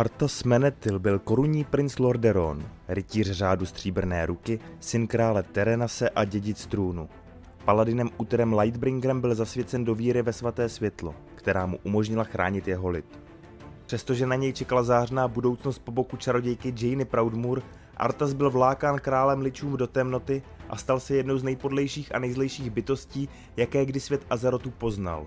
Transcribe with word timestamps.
Artas 0.00 0.44
Menetil 0.44 0.98
byl 0.98 1.18
korunní 1.18 1.64
princ 1.64 1.98
Lorderon, 1.98 2.64
rytíř 2.88 3.30
řádu 3.30 3.66
stříbrné 3.66 4.26
ruky, 4.26 4.60
syn 4.80 5.06
krále 5.06 5.42
Terenase 5.42 6.10
a 6.10 6.24
dědic 6.24 6.66
trůnu. 6.66 7.08
Paladinem 7.64 8.10
Uterem 8.18 8.58
Lightbringerem 8.58 9.20
byl 9.20 9.34
zasvěcen 9.34 9.84
do 9.84 9.94
víry 9.94 10.22
ve 10.22 10.32
svaté 10.32 10.68
světlo, 10.68 11.14
která 11.34 11.66
mu 11.66 11.78
umožnila 11.82 12.24
chránit 12.24 12.68
jeho 12.68 12.88
lid. 12.88 13.20
Přestože 13.86 14.26
na 14.26 14.34
něj 14.34 14.52
čekala 14.52 14.82
zářná 14.82 15.28
budoucnost 15.28 15.78
po 15.78 15.92
boku 15.92 16.16
čarodějky 16.16 16.74
Jane 16.76 17.04
Proudmoore, 17.04 17.62
Artas 17.96 18.32
byl 18.32 18.50
vlákán 18.50 18.98
králem 18.98 19.40
ličům 19.40 19.76
do 19.76 19.86
temnoty 19.86 20.42
a 20.70 20.76
stal 20.76 21.00
se 21.00 21.14
jednou 21.14 21.38
z 21.38 21.42
nejpodlejších 21.42 22.14
a 22.14 22.18
nejzlejších 22.18 22.70
bytostí, 22.70 23.28
jaké 23.56 23.84
kdy 23.84 24.00
svět 24.00 24.26
Azerotu 24.30 24.70
poznal. 24.70 25.26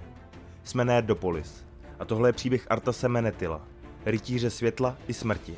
Jsme 0.63 0.85
Nerdopolis. 0.85 1.65
A 1.99 2.05
tohle 2.05 2.29
je 2.29 2.33
příběh 2.33 2.65
Artase 2.69 3.09
Menetila, 3.09 3.61
rytíře 4.05 4.49
světla 4.49 4.97
i 5.07 5.13
smrti. 5.13 5.55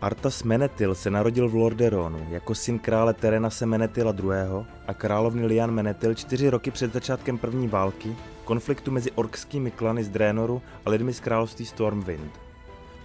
Artas 0.00 0.42
Menetil 0.42 0.94
se 0.94 1.10
narodil 1.10 1.48
v 1.48 1.54
Lorderonu 1.54 2.26
jako 2.30 2.54
syn 2.54 2.78
krále 2.78 3.14
Terenase 3.14 3.66
Menetila 3.66 4.12
II. 4.12 4.64
a 4.86 4.94
královny 4.94 5.46
Lian 5.46 5.70
Menetil 5.70 6.14
čtyři 6.14 6.50
roky 6.50 6.70
před 6.70 6.92
začátkem 6.92 7.38
první 7.38 7.68
války, 7.68 8.16
konfliktu 8.44 8.90
mezi 8.90 9.10
orkskými 9.12 9.70
klany 9.70 10.04
z 10.04 10.08
Drénoru 10.08 10.62
a 10.84 10.90
lidmi 10.90 11.14
z 11.14 11.20
království 11.20 11.66
Stormwind. 11.66 12.32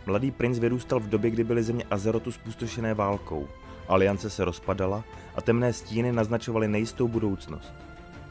Mladý 0.05 0.31
princ 0.31 0.59
vyrůstal 0.59 0.99
v 0.99 1.09
době, 1.09 1.31
kdy 1.31 1.43
byly 1.43 1.63
země 1.63 1.83
Azerotu 1.91 2.31
spustošené 2.31 2.93
válkou. 2.93 3.47
Aliance 3.87 4.29
se 4.29 4.45
rozpadala 4.45 5.03
a 5.35 5.41
temné 5.41 5.73
stíny 5.73 6.11
naznačovaly 6.11 6.67
nejistou 6.67 7.07
budoucnost. 7.07 7.73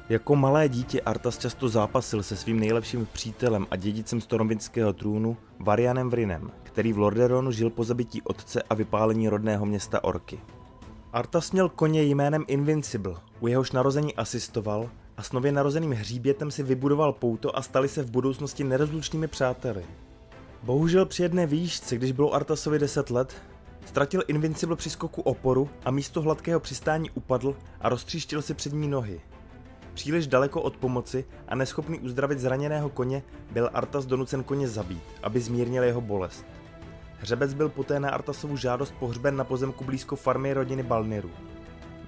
Jako 0.09 0.37
malé 0.37 0.69
dítě 0.69 1.01
Artas 1.01 1.39
často 1.39 1.69
zápasil 1.69 2.23
se 2.23 2.37
svým 2.37 2.61
nejlepším 2.61 3.07
přítelem 3.13 3.67
a 3.71 3.77
dědicem 3.77 4.21
Stormwindského 4.21 4.93
trůnu 4.93 5.37
Varianem 5.59 6.11
Vrinem, 6.11 6.51
který 6.63 6.93
v 6.93 6.99
Lorderonu 6.99 7.53
žil 7.53 7.71
po 7.71 7.85
zabití 7.85 8.23
otce 8.23 8.63
a 8.71 8.75
vypálení 8.75 9.29
rodného 9.29 9.67
města 9.67 10.05
Orky. 10.05 10.41
Artas 11.13 11.53
měl 11.53 11.69
koně 11.69 12.03
jménem 12.03 12.45
Invincible, 12.49 13.15
u 13.41 13.47
jehož 13.47 13.73
narození 13.73 14.15
asistoval 14.15 14.91
a 15.17 15.23
s 15.23 15.33
nově 15.33 15.53
narozeným 15.53 15.93
hříbětem 15.93 16.51
si 16.51 16.63
vybudoval 16.63 17.13
pouto 17.13 17.57
a 17.59 17.63
stali 17.63 17.89
se 17.89 18.03
v 18.03 18.11
budoucnosti 18.11 18.65
nerozlučnými 18.65 19.29
přáteli. 19.29 19.85
Bohužel 20.63 21.07
při 21.07 21.23
jedné 21.23 21.47
výšce, 21.47 21.97
když 21.97 22.13
bylo 22.13 22.35
Artasovi 22.35 22.79
10 22.79 23.11
let, 23.11 23.37
ztratil 23.87 24.23
Invincible 24.29 24.77
při 24.77 24.91
skoku 24.91 25.23
oporu 25.23 25.71
a 25.85 25.91
místo 25.91 26.23
hladkého 26.23 26.61
přistání 26.61 27.11
upadl 27.11 27.57
a 27.81 27.89
roztříštil 27.89 28.43
si 28.43 28.55
přední 28.55 28.89
nohy. 28.89 29.21
Příliš 29.95 30.27
daleko 30.27 30.63
od 30.63 30.77
pomoci 30.77 31.25
a 31.49 31.55
neschopný 31.55 31.99
uzdravit 31.99 32.39
zraněného 32.39 32.89
koně 32.89 33.23
byl 33.51 33.71
Artas 33.75 34.07
donucen 34.07 34.43
koně 34.43 34.69
zabít, 34.69 35.03
aby 35.23 35.41
zmírnil 35.41 35.83
jeho 35.83 36.01
bolest. 36.01 36.45
Hřebec 37.19 37.55
byl 37.55 37.69
poté 37.69 38.01
na 38.01 38.11
Artasovu 38.11 38.57
žádost 38.57 38.95
pohřben 38.99 39.37
na 39.37 39.45
pozemku 39.45 39.85
blízko 39.85 40.17
farmy 40.17 40.55
rodiny 40.55 40.83
Balniru. 40.83 41.31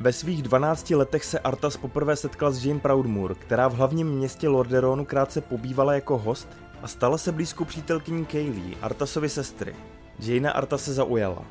Ve 0.01 0.13
svých 0.13 0.43
12 0.43 0.91
letech 0.91 1.25
se 1.25 1.39
Artas 1.39 1.77
poprvé 1.77 2.17
setkal 2.17 2.53
s 2.53 2.67
Jane 2.67 2.81
Proudmoore, 2.81 3.35
která 3.35 3.69
v 3.69 3.75
hlavním 3.75 4.09
městě 4.09 4.49
Lorderonu 4.49 5.05
krátce 5.05 5.41
pobývala 5.41 5.95
jako 5.95 6.19
host 6.19 6.49
a 6.83 6.89
stala 6.89 7.19
se 7.19 7.33
blízkou 7.33 7.65
přítelkyní 7.65 8.27
Kaylee, 8.27 8.77
Artasovy 8.83 9.29
sestry. 9.29 9.75
Jane 10.19 10.53
Arta 10.53 10.79
se 10.79 10.95
zaujala. 10.95 11.45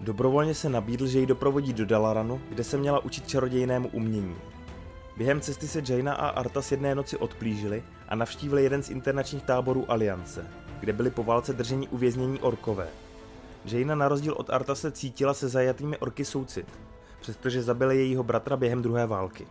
Dobrovolně 0.00 0.54
se 0.54 0.68
nabídl, 0.68 1.06
že 1.06 1.18
ji 1.18 1.26
doprovodí 1.26 1.72
do 1.72 1.86
Dalaranu, 1.86 2.40
kde 2.48 2.64
se 2.64 2.76
měla 2.76 3.04
učit 3.04 3.28
čarodějnému 3.28 3.88
umění. 3.88 4.36
Během 5.16 5.40
cesty 5.40 5.68
se 5.68 5.82
Jaina 5.88 6.14
a 6.14 6.28
Artas 6.28 6.72
jedné 6.72 6.94
noci 6.94 7.16
odplížili 7.16 7.82
a 8.08 8.14
navštívili 8.14 8.62
jeden 8.62 8.82
z 8.82 8.90
internačních 8.90 9.42
táborů 9.42 9.90
Aliance, 9.90 10.46
kde 10.80 10.92
byli 10.92 11.10
po 11.10 11.24
válce 11.24 11.52
držení 11.52 11.88
uvěznění 11.88 12.40
orkové. 12.40 12.88
Jaina 13.64 13.94
na 13.94 14.08
rozdíl 14.08 14.34
od 14.36 14.50
Artase 14.50 14.92
cítila 14.92 15.34
se 15.34 15.48
zajatými 15.48 15.98
orky 15.98 16.24
soucit, 16.24 16.66
přestože 17.20 17.62
zabili 17.62 17.96
jejího 17.96 18.22
bratra 18.22 18.56
během 18.56 18.82
druhé 18.82 19.06
války. 19.06 19.46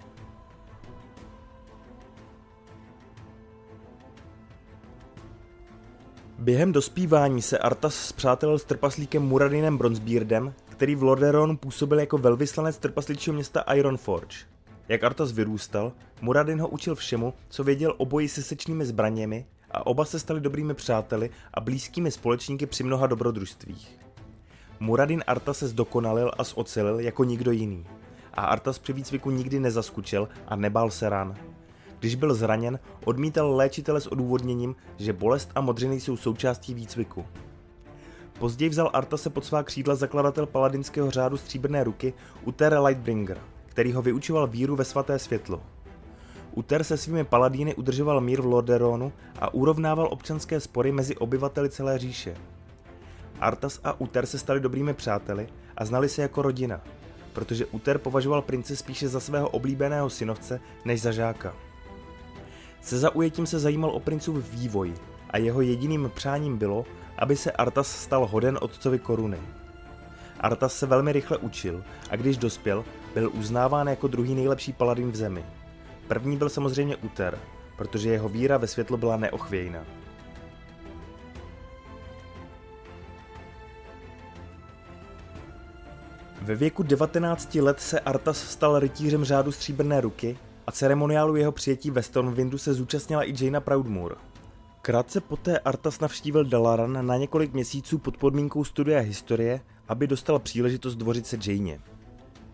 Během 6.48 6.72
dospívání 6.72 7.42
se 7.42 7.58
Artas 7.58 7.96
zpřátelil 7.96 8.60
s 8.60 8.64
trpaslíkem 8.64 9.24
Muradinem 9.24 9.78
Bronzebeardem, 9.78 10.54
který 10.70 10.96
v 10.96 11.04
Lordaeron 11.04 11.58
působil 11.58 12.00
jako 12.00 12.18
velvyslanec 12.18 12.78
trpaslíčího 12.78 13.34
města 13.34 13.62
Ironforge. 13.62 14.38
Jak 14.88 15.04
Artas 15.04 15.32
vyrůstal, 15.32 15.92
Muradin 16.22 16.62
ho 16.62 16.68
učil 16.68 16.96
všemu, 16.96 17.34
co 17.50 17.64
věděl 17.64 17.94
o 17.98 18.06
boji 18.06 18.30
se 18.30 18.44
sečnými 18.44 18.86
zbraněmi 18.86 19.46
a 19.72 19.86
oba 19.86 20.06
se 20.06 20.20
stali 20.20 20.42
dobrými 20.42 20.74
přáteli 20.74 21.30
a 21.54 21.62
blízkými 21.62 22.12
společníky 22.12 22.66
při 22.66 22.84
mnoha 22.84 23.08
dobrodružstvích. 23.08 24.00
Muradin 24.80 25.24
Arta 25.28 25.54
se 25.54 25.68
zdokonalil 25.68 26.32
a 26.38 26.44
zocelil 26.44 27.00
jako 27.00 27.24
nikdo 27.24 27.52
jiný. 27.52 27.86
A 28.34 28.42
Artas 28.42 28.80
při 28.80 28.94
výcviku 28.94 29.32
nikdy 29.32 29.60
nezaskučil 29.60 30.30
a 30.48 30.56
nebál 30.56 30.92
se 30.92 31.10
ran. 31.10 31.36
Když 32.00 32.16
byl 32.16 32.34
zraněn, 32.34 32.80
odmítal 33.06 33.56
léčitele 33.56 34.02
s 34.02 34.08
odůvodněním, 34.08 34.76
že 34.98 35.14
bolest 35.14 35.52
a 35.56 35.62
modřiny 35.62 36.00
jsou 36.00 36.18
součástí 36.18 36.74
výcviku. 36.74 37.26
Později 38.40 38.70
vzal 38.70 38.90
Arta 38.94 39.18
se 39.18 39.30
pod 39.30 39.46
svá 39.46 39.64
křídla 39.64 39.96
zakladatel 39.96 40.46
paladinského 40.46 41.12
řádu 41.12 41.38
stříbrné 41.38 41.84
ruky 41.84 42.14
Uter 42.44 42.80
Lightbringer, 42.80 43.38
který 43.66 43.94
ho 43.94 44.02
vyučoval 44.02 44.48
víru 44.48 44.76
ve 44.76 44.86
svaté 44.86 45.20
světlo. 45.20 45.62
Uter 46.52 46.84
se 46.84 46.98
svými 46.98 47.24
paladíny 47.24 47.76
udržoval 47.76 48.22
mír 48.22 48.42
v 48.42 48.46
Lorderonu 48.46 49.14
a 49.40 49.54
urovnával 49.54 50.08
občanské 50.12 50.60
spory 50.60 50.92
mezi 50.92 51.18
obyvateli 51.18 51.70
celé 51.70 51.98
říše. 51.98 52.38
Artas 53.40 53.80
a 53.84 54.02
Uter 54.02 54.26
se 54.26 54.40
stali 54.40 54.60
dobrými 54.60 54.94
přáteli 54.94 55.48
a 55.78 55.86
znali 55.86 56.10
se 56.10 56.22
jako 56.22 56.42
rodina, 56.42 56.82
protože 57.34 57.66
Uter 57.66 57.98
považoval 57.98 58.42
prince 58.42 58.76
spíše 58.76 59.08
za 59.08 59.20
svého 59.20 59.50
oblíbeného 59.50 60.10
synovce 60.10 60.60
než 60.86 61.02
za 61.02 61.12
žáka. 61.12 61.67
Se 62.82 62.98
zaujetím 62.98 63.46
se 63.46 63.60
zajímal 63.60 63.90
o 63.90 64.00
princův 64.00 64.52
vývoj 64.52 64.94
a 65.30 65.38
jeho 65.38 65.62
jediným 65.62 66.12
přáním 66.16 66.58
bylo, 66.58 66.86
aby 67.18 67.36
se 67.36 67.52
Artas 67.52 67.88
stal 67.88 68.28
hoden 68.28 68.58
otcovi 68.62 69.00
koruny. 69.00 69.38
Artas 70.40 70.78
se 70.78 70.86
velmi 70.86 71.12
rychle 71.12 71.38
učil 71.38 71.84
a 72.10 72.16
když 72.16 72.38
dospěl, 72.38 72.86
byl 73.14 73.32
uznáván 73.34 73.88
jako 73.88 74.08
druhý 74.08 74.36
nejlepší 74.36 74.74
paladin 74.74 75.12
v 75.12 75.16
zemi. 75.16 75.46
První 76.08 76.38
byl 76.38 76.50
samozřejmě 76.50 76.96
Uter, 76.96 77.40
protože 77.78 78.10
jeho 78.10 78.30
víra 78.30 78.58
ve 78.58 78.68
světlo 78.68 78.98
byla 78.98 79.18
neochvějná. 79.18 79.86
Ve 86.42 86.56
věku 86.56 86.84
19 86.84 87.56
let 87.56 87.80
se 87.80 88.00
Artas 88.00 88.38
stal 88.38 88.80
rytířem 88.80 89.24
řádu 89.24 89.52
stříbrné 89.52 90.02
ruky 90.02 90.38
a 90.68 90.72
ceremoniálu 90.72 91.36
jeho 91.36 91.52
přijetí 91.52 91.92
ve 91.92 92.04
Stormwindu 92.04 92.58
se 92.58 92.74
zúčastnila 92.74 93.24
i 93.24 93.34
Jaina 93.40 93.62
Proudmoore. 93.62 94.16
Krátce 94.82 95.22
poté 95.22 95.60
Artas 95.60 96.00
navštívil 96.00 96.46
Dalaran 96.46 97.06
na 97.06 97.18
několik 97.18 97.54
měsíců 97.54 97.98
pod 97.98 98.18
podmínkou 98.18 98.64
studia 98.64 99.00
historie, 99.00 99.62
aby 99.88 100.08
dostal 100.08 100.40
příležitost 100.40 100.96
dvořit 100.96 101.28
se 101.28 101.38
Jaině. 101.48 101.80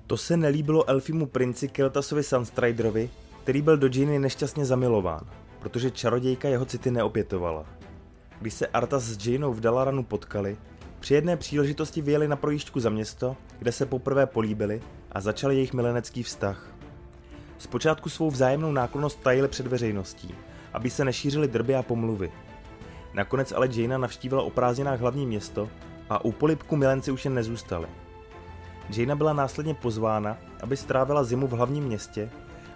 To 0.08 0.18
se 0.18 0.38
nelíbilo 0.38 0.90
elfimu 0.90 1.26
princi 1.26 1.68
Keltasovi 1.68 2.24
Sunstriderovi, 2.24 3.10
který 3.44 3.62
byl 3.62 3.78
do 3.78 3.90
Jainy 3.94 4.20
nešťastně 4.20 4.66
zamilován, 4.66 5.22
protože 5.60 5.92
čarodějka 5.92 6.48
jeho 6.48 6.66
city 6.66 6.92
neopětovala. 6.92 7.66
Když 8.42 8.54
se 8.54 8.68
Artas 8.68 9.04
s 9.04 9.28
Jainou 9.28 9.54
v 9.54 9.60
Dalaranu 9.60 10.04
potkali, 10.04 10.58
při 11.00 11.14
jedné 11.14 11.38
příležitosti 11.38 12.02
vyjeli 12.02 12.28
na 12.28 12.36
projížďku 12.36 12.80
za 12.80 12.90
město, 12.90 13.36
kde 13.60 13.72
se 13.72 13.86
poprvé 13.86 14.26
políbili 14.26 14.82
a 15.12 15.22
začal 15.22 15.52
jejich 15.52 15.74
milenecký 15.74 16.24
vztah. 16.24 16.73
Zpočátku 17.64 18.10
svou 18.10 18.32
vzájemnou 18.32 18.72
náklonost 18.72 19.20
tajili 19.20 19.48
před 19.48 19.68
veřejností, 19.68 20.36
aby 20.74 20.90
se 20.90 21.06
nešířily 21.06 21.48
drby 21.48 21.76
a 21.76 21.84
pomluvy. 21.84 22.32
Nakonec 23.14 23.52
ale 23.52 23.68
Jaina 23.72 23.98
navštívila 23.98 24.44
o 24.44 24.50
prázdninách 24.50 25.00
hlavní 25.00 25.26
město 25.26 25.70
a 26.10 26.26
u 26.26 26.32
polipku 26.32 26.76
milenci 26.76 27.12
už 27.12 27.26
jen 27.26 27.34
nezůstali. 27.34 27.88
Jaina 28.90 29.16
byla 29.16 29.34
následně 29.34 29.74
pozvána, 29.74 30.38
aby 30.64 30.78
strávila 30.78 31.24
zimu 31.24 31.48
v 31.48 31.52
hlavním 31.52 31.84
městě 31.84 32.30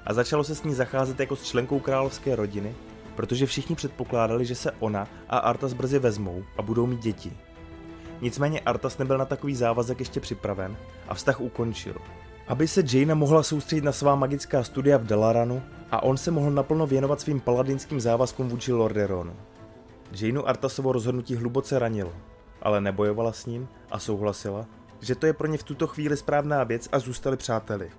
a 0.05 0.13
začalo 0.13 0.43
se 0.43 0.55
s 0.55 0.63
ní 0.63 0.73
zacházet 0.73 1.19
jako 1.19 1.35
s 1.35 1.43
členkou 1.43 1.79
královské 1.79 2.35
rodiny, 2.35 2.75
protože 3.15 3.45
všichni 3.45 3.75
předpokládali, 3.75 4.45
že 4.45 4.55
se 4.55 4.71
ona 4.79 5.07
a 5.29 5.37
Artas 5.37 5.73
brzy 5.73 5.99
vezmou 5.99 6.43
a 6.57 6.61
budou 6.61 6.85
mít 6.85 6.99
děti. 6.99 7.37
Nicméně 8.21 8.59
Artas 8.59 8.97
nebyl 8.97 9.17
na 9.17 9.25
takový 9.25 9.55
závazek 9.55 9.99
ještě 9.99 10.19
připraven 10.19 10.77
a 11.07 11.13
vztah 11.13 11.41
ukončil. 11.41 11.95
Aby 12.47 12.67
se 12.67 12.83
Jaina 12.93 13.15
mohla 13.15 13.43
soustředit 13.43 13.83
na 13.83 13.91
svá 13.91 14.15
magická 14.15 14.63
studia 14.63 14.97
v 14.97 15.05
Dalaranu 15.05 15.63
a 15.91 16.03
on 16.03 16.17
se 16.17 16.31
mohl 16.31 16.51
naplno 16.51 16.87
věnovat 16.87 17.21
svým 17.21 17.39
paladinským 17.39 17.99
závazkům 17.99 18.49
vůči 18.49 18.73
Lorderonu. 18.73 19.33
Jainu 20.21 20.47
Artasovo 20.47 20.91
rozhodnutí 20.91 21.35
hluboce 21.35 21.79
ranilo, 21.79 22.13
ale 22.61 22.81
nebojovala 22.81 23.31
s 23.31 23.45
ním 23.45 23.67
a 23.91 23.99
souhlasila, 23.99 24.65
že 25.01 25.15
to 25.15 25.25
je 25.25 25.33
pro 25.33 25.47
ně 25.47 25.57
v 25.57 25.63
tuto 25.63 25.87
chvíli 25.87 26.17
správná 26.17 26.63
věc 26.63 26.89
a 26.91 26.99
zůstali 26.99 27.37
přáteli. 27.37 27.91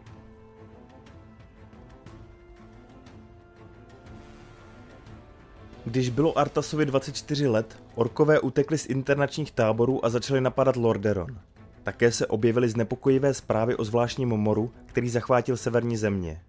Když 5.84 6.10
bylo 6.10 6.38
Artasovi 6.38 6.86
24 6.86 7.48
let, 7.48 7.82
orkové 7.94 8.40
utekli 8.40 8.78
z 8.78 8.86
internačních 8.86 9.52
táborů 9.52 10.04
a 10.04 10.08
začali 10.08 10.40
napadat 10.40 10.76
Lorderon. 10.76 11.38
Také 11.88 12.12
se 12.12 12.26
objevily 12.26 12.68
znepokojivé 12.68 13.34
zprávy 13.34 13.76
o 13.76 13.84
zvláštním 13.84 14.28
moru, 14.28 14.70
který 14.86 15.08
zachvátil 15.08 15.56
severní 15.56 15.96
země. 15.96 16.42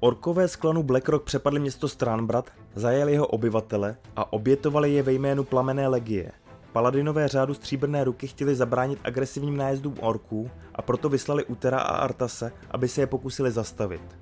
Orkové 0.00 0.48
z 0.48 0.56
klanu 0.56 0.82
Blackrock 0.82 1.24
přepadli 1.24 1.60
město 1.60 1.88
Stránbrat, 1.88 2.50
zajeli 2.74 3.12
jeho 3.12 3.26
obyvatele 3.26 3.96
a 4.16 4.32
obětovali 4.32 4.92
je 4.92 5.02
ve 5.02 5.12
jménu 5.12 5.44
plamené 5.44 5.88
legie. 5.88 6.32
Paladinové 6.72 7.28
řádu 7.28 7.54
stříbrné 7.54 8.04
ruky 8.04 8.26
chtěli 8.26 8.54
zabránit 8.54 8.98
agresivním 9.04 9.56
nájezdům 9.56 9.94
orků 10.00 10.50
a 10.74 10.82
proto 10.82 11.08
vyslali 11.08 11.44
Utera 11.44 11.78
a 11.78 11.96
Artase, 11.96 12.52
aby 12.70 12.88
se 12.88 13.00
je 13.00 13.06
pokusili 13.06 13.50
zastavit. 13.50 14.18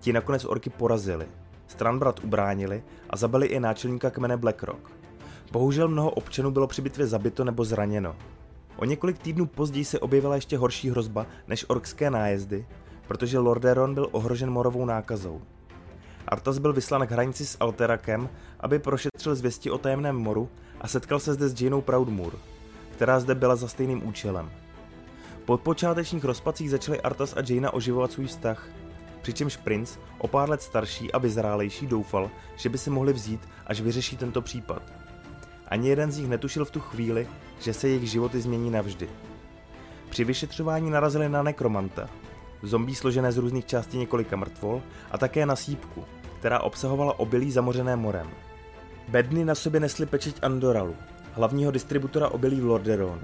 Ti 0.00 0.12
nakonec 0.12 0.44
orky 0.44 0.70
porazili. 0.70 1.26
Stranbrat 1.66 2.20
ubránili 2.24 2.82
a 3.10 3.16
zabili 3.16 3.46
i 3.46 3.60
náčelníka 3.60 4.10
kmene 4.10 4.36
Blackrock. 4.36 4.90
Bohužel 5.52 5.88
mnoho 5.88 6.10
občanů 6.10 6.50
bylo 6.50 6.66
při 6.66 6.82
bitvě 6.82 7.06
zabito 7.06 7.44
nebo 7.44 7.64
zraněno. 7.64 8.16
O 8.80 8.84
několik 8.84 9.18
týdnů 9.18 9.46
později 9.46 9.84
se 9.84 9.98
objevila 9.98 10.34
ještě 10.34 10.58
horší 10.58 10.90
hrozba 10.90 11.26
než 11.48 11.64
orkské 11.68 12.10
nájezdy, 12.10 12.66
protože 13.08 13.38
Lordaeron 13.38 13.94
byl 13.94 14.08
ohrožen 14.12 14.50
morovou 14.50 14.84
nákazou. 14.84 15.42
Artas 16.28 16.58
byl 16.58 16.72
vyslán 16.72 17.06
k 17.06 17.10
hranici 17.10 17.46
s 17.46 17.56
Alterakem, 17.60 18.28
aby 18.60 18.78
prošetřil 18.78 19.34
zvěsti 19.34 19.70
o 19.70 19.78
tajemném 19.78 20.16
moru 20.16 20.48
a 20.80 20.88
setkal 20.88 21.20
se 21.20 21.34
zde 21.34 21.48
s 21.48 21.60
Janeou 21.60 21.80
Proudmoor, 21.80 22.38
která 22.92 23.20
zde 23.20 23.34
byla 23.34 23.56
za 23.56 23.68
stejným 23.68 24.08
účelem. 24.08 24.50
Po 25.44 25.58
počátečních 25.58 26.24
rozpacích 26.24 26.70
začali 26.70 27.00
Artas 27.00 27.36
a 27.36 27.42
Jaina 27.48 27.74
oživovat 27.74 28.12
svůj 28.12 28.26
vztah, 28.26 28.68
přičemž 29.22 29.56
princ, 29.56 29.98
o 30.18 30.28
pár 30.28 30.50
let 30.50 30.62
starší 30.62 31.12
a 31.12 31.18
vyzrálejší, 31.18 31.86
doufal, 31.86 32.30
že 32.56 32.68
by 32.68 32.78
se 32.78 32.90
mohli 32.90 33.12
vzít, 33.12 33.48
až 33.66 33.80
vyřeší 33.80 34.16
tento 34.16 34.42
případ. 34.42 34.99
Ani 35.70 35.88
jeden 35.88 36.12
z 36.12 36.18
nich 36.18 36.28
netušil 36.28 36.64
v 36.64 36.70
tu 36.70 36.80
chvíli, 36.80 37.26
že 37.60 37.72
se 37.72 37.88
jejich 37.88 38.10
životy 38.10 38.40
změní 38.40 38.70
navždy. 38.70 39.08
Při 40.10 40.24
vyšetřování 40.24 40.90
narazili 40.90 41.28
na 41.28 41.42
nekromanta, 41.42 42.08
zombí 42.62 42.94
složené 42.94 43.32
z 43.32 43.36
různých 43.36 43.66
částí 43.66 43.98
několika 43.98 44.36
mrtvol 44.36 44.82
a 45.10 45.18
také 45.18 45.46
na 45.46 45.56
sípku, 45.56 46.04
která 46.38 46.60
obsahovala 46.60 47.18
obilí 47.18 47.50
zamořené 47.50 47.96
morem. 47.96 48.30
Bedny 49.08 49.44
na 49.44 49.54
sobě 49.54 49.80
nesly 49.80 50.06
pečeť 50.06 50.38
Andoralu, 50.42 50.96
hlavního 51.32 51.70
distributora 51.70 52.28
obilí 52.28 52.60
v 52.60 52.64
Lorderonu. 52.64 53.22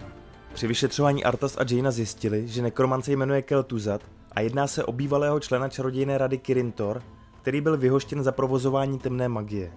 Při 0.54 0.66
vyšetřování 0.66 1.24
Artas 1.24 1.56
a 1.56 1.64
Jaina 1.70 1.90
zjistili, 1.90 2.48
že 2.48 2.62
nekromant 2.62 3.04
se 3.04 3.12
jmenuje 3.12 3.42
Keltuzat 3.42 4.00
a 4.32 4.40
jedná 4.40 4.66
se 4.66 4.84
o 4.84 4.92
bývalého 4.92 5.40
člena 5.40 5.68
čarodějné 5.68 6.18
rady 6.18 6.38
Kirintor, 6.38 7.02
který 7.42 7.60
byl 7.60 7.76
vyhoštěn 7.76 8.22
za 8.22 8.32
provozování 8.32 8.98
temné 8.98 9.28
magie. 9.28 9.72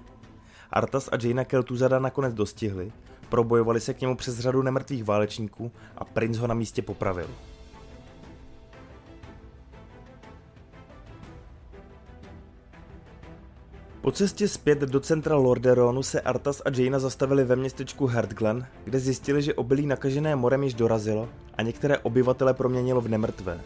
Artas 0.72 1.10
a 1.12 1.18
Jaina 1.24 1.44
Keltuzada 1.46 2.00
nakonec 2.00 2.34
dostihli, 2.34 2.92
probojovali 3.30 3.80
se 3.80 3.94
k 3.94 4.02
němu 4.02 4.16
přes 4.16 4.40
řadu 4.40 4.62
nemrtvých 4.62 5.04
válečníků 5.04 5.72
a 5.98 6.06
princ 6.06 6.38
ho 6.38 6.48
na 6.48 6.54
místě 6.54 6.82
popravil. 6.82 7.28
Po 14.02 14.12
cestě 14.12 14.48
zpět 14.48 14.80
do 14.80 15.00
centra 15.00 15.36
Lorderonu 15.36 16.04
se 16.04 16.22
Artas 16.22 16.62
a 16.66 16.70
Jaina 16.70 17.00
zastavili 17.00 17.44
ve 17.44 17.56
městečku 17.56 18.08
Herdglen, 18.08 18.68
kde 18.84 19.00
zjistili, 19.00 19.42
že 19.42 19.54
obilí 19.54 19.86
nakažené 19.86 20.36
morem 20.36 20.64
již 20.64 20.74
dorazilo 20.74 21.30
a 21.58 21.62
některé 21.62 21.98
obyvatele 21.98 22.54
proměnilo 22.54 23.02
v 23.02 23.08
nemrtvé. 23.08 23.62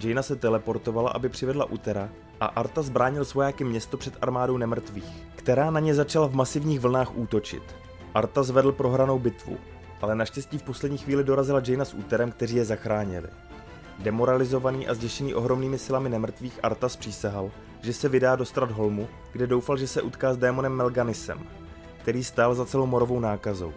Jaina 0.00 0.22
se 0.22 0.36
teleportovala, 0.36 1.10
aby 1.10 1.28
přivedla 1.28 1.64
Utera 1.64 2.08
a 2.40 2.46
Artas 2.46 2.88
bránil 2.88 3.24
svojáky 3.24 3.64
město 3.64 3.96
před 3.96 4.14
armádou 4.20 4.56
nemrtvých, 4.56 5.26
která 5.36 5.70
na 5.70 5.80
ně 5.80 5.94
začala 5.94 6.26
v 6.26 6.34
masivních 6.34 6.80
vlnách 6.80 7.16
útočit. 7.16 7.62
Artas 8.14 8.50
vedl 8.50 8.72
prohranou 8.72 9.18
bitvu, 9.18 9.58
ale 10.00 10.14
naštěstí 10.14 10.58
v 10.58 10.62
poslední 10.62 10.98
chvíli 10.98 11.24
dorazila 11.24 11.62
Jaina 11.66 11.84
s 11.84 11.94
Uterem, 11.94 12.32
kteří 12.32 12.56
je 12.56 12.64
zachránili. 12.64 13.28
Demoralizovaný 13.98 14.88
a 14.88 14.94
zděšený 14.94 15.34
ohromnými 15.34 15.78
silami 15.78 16.08
nemrtvých 16.08 16.60
Artas 16.62 16.96
přísahal, 16.96 17.50
že 17.80 17.92
se 17.92 18.08
vydá 18.08 18.36
do 18.36 18.44
Stradholmu, 18.44 19.08
kde 19.32 19.46
doufal, 19.46 19.76
že 19.76 19.88
se 19.88 20.02
utká 20.02 20.34
s 20.34 20.36
démonem 20.36 20.72
Melganisem, 20.72 21.46
který 21.98 22.24
stál 22.24 22.54
za 22.54 22.64
celou 22.64 22.86
morovou 22.86 23.20
nákazou. 23.20 23.72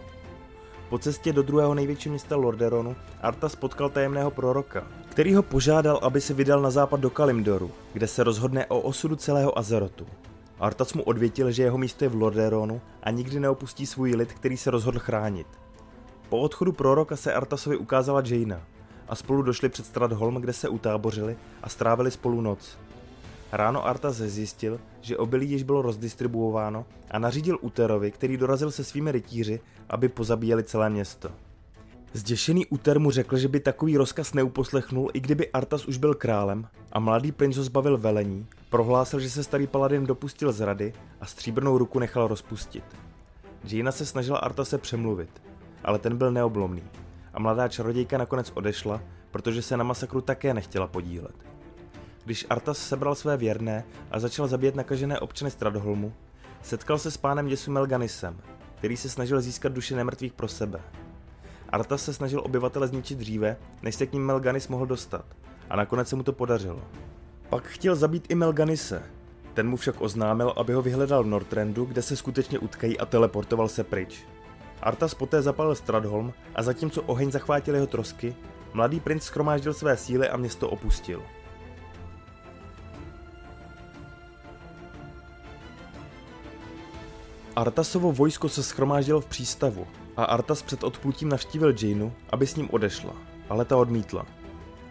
Po 0.88 0.98
cestě 0.98 1.32
do 1.32 1.42
druhého 1.42 1.74
největšího 1.74 2.12
města 2.12 2.36
Lorderonu 2.36 2.96
Artas 3.22 3.56
potkal 3.56 3.88
tajemného 3.88 4.30
proroka, 4.30 4.86
který 5.20 5.34
ho 5.34 5.42
požádal, 5.42 6.00
aby 6.02 6.20
se 6.20 6.34
vydal 6.34 6.62
na 6.62 6.70
západ 6.70 7.00
do 7.00 7.10
Kalimdoru, 7.10 7.70
kde 7.92 8.06
se 8.06 8.24
rozhodne 8.24 8.66
o 8.66 8.80
osudu 8.80 9.16
celého 9.16 9.58
Azerotu. 9.58 10.06
Artas 10.60 10.94
mu 10.94 11.02
odvětil, 11.02 11.50
že 11.50 11.62
jeho 11.62 11.78
místo 11.78 12.04
je 12.04 12.08
v 12.08 12.14
Lorderonu 12.14 12.80
a 13.02 13.10
nikdy 13.10 13.40
neopustí 13.40 13.86
svůj 13.86 14.14
lid, 14.14 14.32
který 14.32 14.56
se 14.56 14.70
rozhodl 14.70 14.98
chránit. 14.98 15.46
Po 16.28 16.38
odchodu 16.38 16.72
proroka 16.72 17.16
se 17.16 17.34
Artasovi 17.34 17.76
ukázala 17.76 18.22
Jaina 18.26 18.60
a 19.08 19.14
spolu 19.14 19.42
došli 19.42 19.68
před 19.68 19.86
Stradholm, 19.86 20.34
kde 20.34 20.52
se 20.52 20.68
utábořili 20.68 21.36
a 21.62 21.68
strávili 21.68 22.10
spolu 22.10 22.40
noc. 22.40 22.78
Ráno 23.52 23.86
Artas 23.86 24.16
zjistil, 24.16 24.80
že 25.00 25.16
obilí 25.16 25.50
již 25.50 25.62
bylo 25.62 25.82
rozdistribuováno 25.82 26.86
a 27.10 27.18
nařídil 27.18 27.58
Uterovi, 27.60 28.10
který 28.10 28.36
dorazil 28.36 28.70
se 28.70 28.84
svými 28.84 29.12
rytíři, 29.12 29.60
aby 29.88 30.08
pozabíjeli 30.08 30.64
celé 30.64 30.90
město. 30.90 31.30
Zděšený 32.12 32.66
Uter 32.66 33.00
mu 33.00 33.10
řekl, 33.10 33.36
že 33.36 33.48
by 33.48 33.60
takový 33.60 33.96
rozkaz 33.96 34.34
neuposlechnul, 34.34 35.10
i 35.14 35.20
kdyby 35.20 35.50
Artas 35.50 35.86
už 35.86 35.96
byl 35.96 36.14
králem 36.14 36.68
a 36.92 37.00
mladý 37.00 37.32
princ 37.32 37.56
ho 37.56 37.62
zbavil 37.62 37.98
velení, 37.98 38.46
prohlásil, 38.70 39.20
že 39.20 39.30
se 39.30 39.44
starý 39.44 39.66
paladin 39.66 40.06
dopustil 40.06 40.52
z 40.52 40.60
rady 40.60 40.92
a 41.20 41.26
stříbrnou 41.26 41.78
ruku 41.78 41.98
nechal 41.98 42.28
rozpustit. 42.28 42.84
Jaina 43.64 43.92
se 43.92 44.06
snažila 44.06 44.38
Artase 44.38 44.78
přemluvit, 44.78 45.42
ale 45.84 45.98
ten 45.98 46.16
byl 46.16 46.32
neoblomný 46.32 46.82
a 47.34 47.40
mladá 47.40 47.68
čarodějka 47.68 48.18
nakonec 48.18 48.52
odešla, 48.54 49.02
protože 49.30 49.62
se 49.62 49.76
na 49.76 49.84
masakru 49.84 50.20
také 50.20 50.54
nechtěla 50.54 50.86
podílet. 50.86 51.34
Když 52.24 52.46
Artas 52.50 52.78
sebral 52.78 53.14
své 53.14 53.36
věrné 53.36 53.84
a 54.10 54.18
začal 54.18 54.48
zabíjet 54.48 54.74
nakažené 54.74 55.18
občany 55.18 55.50
Stradholmu, 55.50 56.12
setkal 56.62 56.98
se 56.98 57.10
s 57.10 57.16
pánem 57.16 57.46
děsu 57.46 57.70
Melganisem, 57.70 58.36
který 58.78 58.96
se 58.96 59.08
snažil 59.08 59.40
získat 59.40 59.72
duše 59.72 59.96
nemrtvých 59.96 60.32
pro 60.32 60.48
sebe. 60.48 60.80
Artas 61.70 62.04
se 62.04 62.14
snažil 62.14 62.40
obyvatele 62.44 62.88
zničit 62.88 63.18
dříve, 63.18 63.56
než 63.82 63.94
se 63.94 64.06
k 64.06 64.12
ním 64.12 64.26
Melganis 64.26 64.68
mohl 64.68 64.86
dostat, 64.86 65.24
a 65.70 65.76
nakonec 65.76 66.08
se 66.08 66.16
mu 66.16 66.22
to 66.22 66.32
podařilo. 66.32 66.82
Pak 67.48 67.64
chtěl 67.64 67.96
zabít 67.96 68.26
i 68.28 68.34
Melganise, 68.34 69.02
ten 69.54 69.68
mu 69.68 69.76
však 69.76 70.00
oznámil, 70.00 70.52
aby 70.56 70.72
ho 70.72 70.82
vyhledal 70.82 71.24
v 71.24 71.26
Nortrendu, 71.26 71.84
kde 71.84 72.02
se 72.02 72.16
skutečně 72.16 72.58
utkají 72.58 72.98
a 72.98 73.06
teleportoval 73.06 73.68
se 73.68 73.84
pryč. 73.84 74.24
Artas 74.82 75.14
poté 75.14 75.42
zapalil 75.42 75.74
Stradholm 75.74 76.32
a 76.54 76.62
zatímco 76.62 77.02
oheň 77.02 77.30
zachvátil 77.30 77.74
jeho 77.74 77.86
trosky, 77.86 78.34
mladý 78.72 79.00
princ 79.00 79.22
schromáždil 79.22 79.74
své 79.74 79.96
síly 79.96 80.28
a 80.28 80.36
město 80.36 80.70
opustil. 80.70 81.22
Artasovo 87.56 88.12
vojsko 88.12 88.48
se 88.48 88.62
schromáždilo 88.62 89.20
v 89.20 89.26
přístavu 89.26 89.86
a 90.16 90.24
Artas 90.24 90.62
před 90.62 90.84
odplutím 90.84 91.28
navštívil 91.28 91.74
Janeu, 91.82 92.10
aby 92.30 92.46
s 92.46 92.56
ním 92.56 92.68
odešla, 92.70 93.12
ale 93.48 93.64
ta 93.64 93.76
odmítla. 93.76 94.26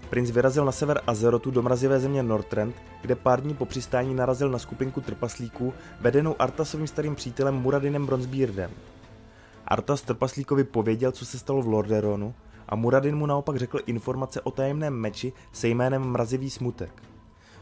Princ 0.09 0.29
vyrazil 0.31 0.65
na 0.65 0.71
sever 0.71 1.01
Azerotu 1.07 1.51
do 1.51 1.61
mrazivé 1.61 1.99
země 1.99 2.23
Northrend, 2.23 2.75
kde 3.01 3.15
pár 3.15 3.41
dní 3.41 3.53
po 3.53 3.65
přistání 3.65 4.13
narazil 4.13 4.49
na 4.49 4.59
skupinku 4.59 5.01
trpaslíků 5.01 5.73
vedenou 6.01 6.35
Artasovým 6.39 6.88
starým 6.88 7.15
přítelem 7.15 7.55
Muradinem 7.55 8.05
Bronzebeardem. 8.05 8.71
Artas 9.67 10.01
trpaslíkovi 10.01 10.63
pověděl, 10.63 11.11
co 11.11 11.25
se 11.25 11.39
stalo 11.39 11.61
v 11.61 11.67
Lorderonu 11.67 12.33
a 12.69 12.75
Muradin 12.75 13.15
mu 13.15 13.25
naopak 13.25 13.57
řekl 13.57 13.79
informace 13.85 14.41
o 14.41 14.51
tajemném 14.51 14.93
meči 14.93 15.33
se 15.51 15.67
jménem 15.67 16.01
Mrazivý 16.01 16.49
smutek. 16.49 17.03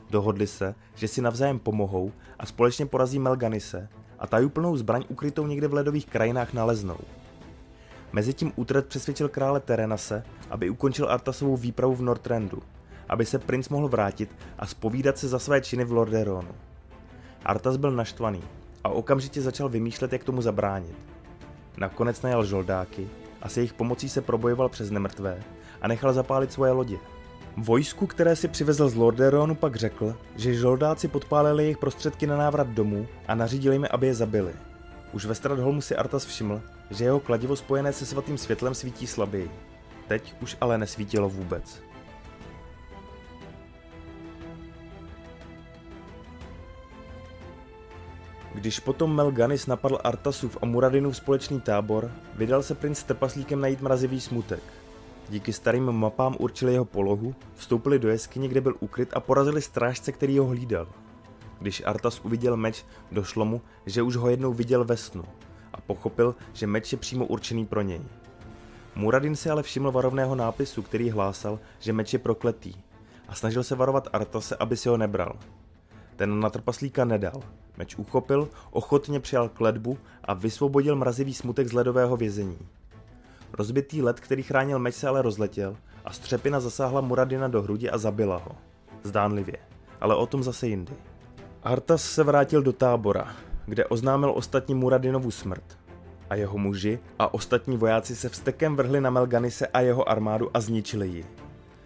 Dohodli 0.09 0.47
se, 0.47 0.75
že 0.95 1.07
si 1.07 1.21
navzájem 1.21 1.59
pomohou 1.59 2.11
a 2.39 2.45
společně 2.45 2.85
porazí 2.85 3.19
Melganise 3.19 3.89
a 4.19 4.27
tajuplnou 4.27 4.77
zbraň 4.77 5.03
ukrytou 5.07 5.47
někde 5.47 5.67
v 5.67 5.73
ledových 5.73 6.05
krajinách 6.05 6.53
naleznou. 6.53 6.97
Mezitím 8.13 8.51
Utrecht 8.55 8.87
přesvědčil 8.87 9.29
krále 9.29 9.59
Terenase, 9.59 10.23
aby 10.49 10.69
ukončil 10.69 11.09
Artasovou 11.09 11.57
výpravu 11.57 11.95
v 11.95 12.01
Northrendu, 12.01 12.63
aby 13.09 13.25
se 13.25 13.39
princ 13.39 13.69
mohl 13.69 13.87
vrátit 13.87 14.35
a 14.59 14.65
spovídat 14.65 15.17
se 15.17 15.27
za 15.27 15.39
své 15.39 15.61
činy 15.61 15.85
v 15.85 15.91
Lorderonu. 15.91 16.51
Artas 17.45 17.77
byl 17.77 17.91
naštvaný 17.91 18.43
a 18.83 18.89
okamžitě 18.89 19.41
začal 19.41 19.69
vymýšlet, 19.69 20.13
jak 20.13 20.23
tomu 20.23 20.41
zabránit. 20.41 20.95
Nakonec 21.77 22.21
najal 22.21 22.45
žoldáky 22.45 23.07
a 23.41 23.49
se 23.49 23.59
jejich 23.59 23.73
pomocí 23.73 24.09
se 24.09 24.21
probojoval 24.21 24.69
přes 24.69 24.91
nemrtvé 24.91 25.43
a 25.81 25.87
nechal 25.87 26.13
zapálit 26.13 26.51
svoje 26.51 26.71
lodě. 26.71 26.97
Vojsku, 27.57 28.07
které 28.07 28.35
si 28.35 28.47
přivezl 28.47 28.89
z 28.89 28.95
Lorderonu, 28.95 29.55
pak 29.55 29.75
řekl, 29.75 30.15
že 30.35 30.53
žoldáci 30.53 31.07
podpálili 31.07 31.63
jejich 31.63 31.77
prostředky 31.77 32.27
na 32.27 32.37
návrat 32.37 32.67
domů 32.67 33.07
a 33.27 33.35
nařídili 33.35 33.75
jim, 33.75 33.85
aby 33.91 34.07
je 34.07 34.13
zabili. 34.13 34.53
Už 35.13 35.25
ve 35.25 35.35
Stradholmu 35.35 35.81
si 35.81 35.95
Artas 35.95 36.25
všiml, 36.25 36.61
že 36.89 37.05
jeho 37.05 37.19
kladivo 37.19 37.55
spojené 37.55 37.93
se 37.93 38.05
svatým 38.05 38.37
světlem 38.37 38.75
svítí 38.75 39.07
slaběji. 39.07 39.51
Teď 40.07 40.33
už 40.41 40.57
ale 40.61 40.77
nesvítilo 40.77 41.29
vůbec. 41.29 41.81
Když 48.53 48.79
potom 48.79 49.15
Melganis 49.15 49.67
napadl 49.67 49.99
Artasův 50.03 50.57
a 50.61 50.65
Muradinův 50.65 51.17
společný 51.17 51.61
tábor, 51.61 52.11
vydal 52.35 52.63
se 52.63 52.75
princ 52.75 53.03
trpaslíkem 53.03 53.61
najít 53.61 53.81
mrazivý 53.81 54.21
smutek. 54.21 54.63
Díky 55.29 55.53
starým 55.53 55.91
mapám 55.91 56.35
určili 56.39 56.73
jeho 56.73 56.85
polohu, 56.85 57.35
vstoupili 57.55 57.99
do 57.99 58.09
jeskyně, 58.09 58.47
kde 58.47 58.61
byl 58.61 58.75
ukryt 58.79 59.09
a 59.13 59.19
porazili 59.19 59.61
strážce, 59.61 60.11
který 60.11 60.39
ho 60.39 60.45
hlídal. 60.45 60.87
Když 61.59 61.83
Artas 61.85 62.19
uviděl 62.19 62.57
meč, 62.57 62.85
došlo 63.11 63.45
mu, 63.45 63.61
že 63.85 64.01
už 64.01 64.15
ho 64.15 64.29
jednou 64.29 64.53
viděl 64.53 64.83
ve 64.83 64.97
snu 64.97 65.23
a 65.77 65.81
pochopil, 65.81 66.35
že 66.53 66.67
meč 66.67 66.91
je 66.91 66.97
přímo 66.97 67.25
určený 67.25 67.65
pro 67.65 67.81
něj. 67.81 68.01
Muradin 68.95 69.35
si 69.35 69.49
ale 69.49 69.63
všiml 69.63 69.91
varovného 69.91 70.35
nápisu, 70.35 70.81
který 70.81 71.09
hlásal, 71.09 71.59
že 71.79 71.93
meč 71.93 72.13
je 72.13 72.19
prokletý 72.19 72.73
a 73.27 73.35
snažil 73.35 73.63
se 73.63 73.75
varovat 73.75 74.07
Artase, 74.13 74.55
aby 74.55 74.77
si 74.77 74.89
ho 74.89 74.97
nebral. 74.97 75.35
Ten 76.15 76.39
na 76.39 76.49
trpaslíka 76.49 77.05
nedal. 77.05 77.41
Meč 77.77 77.95
uchopil, 77.95 78.49
ochotně 78.71 79.19
přijal 79.19 79.49
kledbu 79.49 79.97
a 80.23 80.33
vysvobodil 80.33 80.95
mrazivý 80.95 81.33
smutek 81.33 81.67
z 81.67 81.73
ledového 81.73 82.17
vězení. 82.17 82.57
Rozbitý 83.53 84.01
led, 84.01 84.19
který 84.19 84.43
chránil 84.43 84.79
meč, 84.79 84.95
se 84.95 85.07
ale 85.07 85.21
rozletěl 85.21 85.77
a 86.05 86.13
střepina 86.13 86.59
zasáhla 86.59 87.01
Muradina 87.01 87.47
do 87.47 87.61
hrudi 87.61 87.89
a 87.89 87.97
zabila 87.97 88.37
ho. 88.37 88.51
Zdánlivě. 89.03 89.57
Ale 90.01 90.15
o 90.15 90.25
tom 90.25 90.43
zase 90.43 90.67
jindy. 90.67 90.93
Artas 91.63 92.01
se 92.03 92.23
vrátil 92.23 92.61
do 92.61 92.73
tábora, 92.73 93.35
kde 93.67 93.85
oznámil 93.85 94.31
ostatní 94.35 94.75
Muradinovu 94.75 95.31
smrt. 95.31 95.77
A 96.29 96.35
jeho 96.35 96.57
muži 96.57 96.99
a 97.19 97.33
ostatní 97.33 97.77
vojáci 97.77 98.15
se 98.15 98.29
vstekem 98.29 98.75
vrhli 98.75 99.01
na 99.01 99.09
Melganise 99.09 99.67
a 99.67 99.81
jeho 99.81 100.09
armádu 100.09 100.49
a 100.53 100.59
zničili 100.59 101.07
ji. 101.07 101.25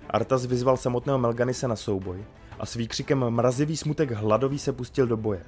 Artas 0.09 0.45
vyzval 0.45 0.77
samotného 0.77 1.19
Melganise 1.19 1.67
na 1.67 1.75
souboj 1.75 2.23
a 2.59 2.65
s 2.65 2.75
výkřikem 2.75 3.29
mrazivý 3.29 3.77
smutek 3.77 4.11
hladový 4.11 4.59
se 4.59 4.73
pustil 4.73 5.07
do 5.07 5.17
boje. 5.17 5.41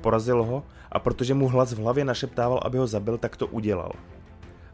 Porazil 0.00 0.44
ho 0.44 0.64
a 0.92 0.98
protože 0.98 1.34
mu 1.34 1.48
hlas 1.48 1.72
v 1.72 1.78
hlavě 1.78 2.04
našeptával, 2.04 2.60
aby 2.64 2.78
ho 2.78 2.86
zabil, 2.86 3.18
tak 3.18 3.36
to 3.36 3.46
udělal. 3.46 3.92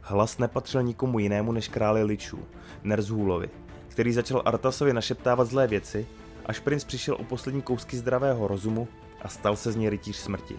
Hlas 0.01 0.39
nepatřil 0.39 0.83
nikomu 0.83 1.19
jinému 1.19 1.53
než 1.53 1.69
králi 1.69 2.03
Ličů, 2.03 2.39
Nerzhůlovi, 2.83 3.49
který 3.89 4.13
začal 4.13 4.43
Artasovi 4.45 4.93
našeptávat 4.93 5.49
zlé 5.49 5.67
věci, 5.67 6.07
až 6.47 6.61
princ 6.61 6.85
přišel 6.85 7.15
o 7.15 7.25
poslední 7.25 7.63
kousky 7.63 7.97
zdravého 7.97 8.49
rozumu 8.49 8.89
a 9.23 9.29
stal 9.29 9.57
se 9.57 9.73
z 9.73 9.77
něj 9.77 9.91
rytíř 9.91 10.17
smrti. 10.17 10.57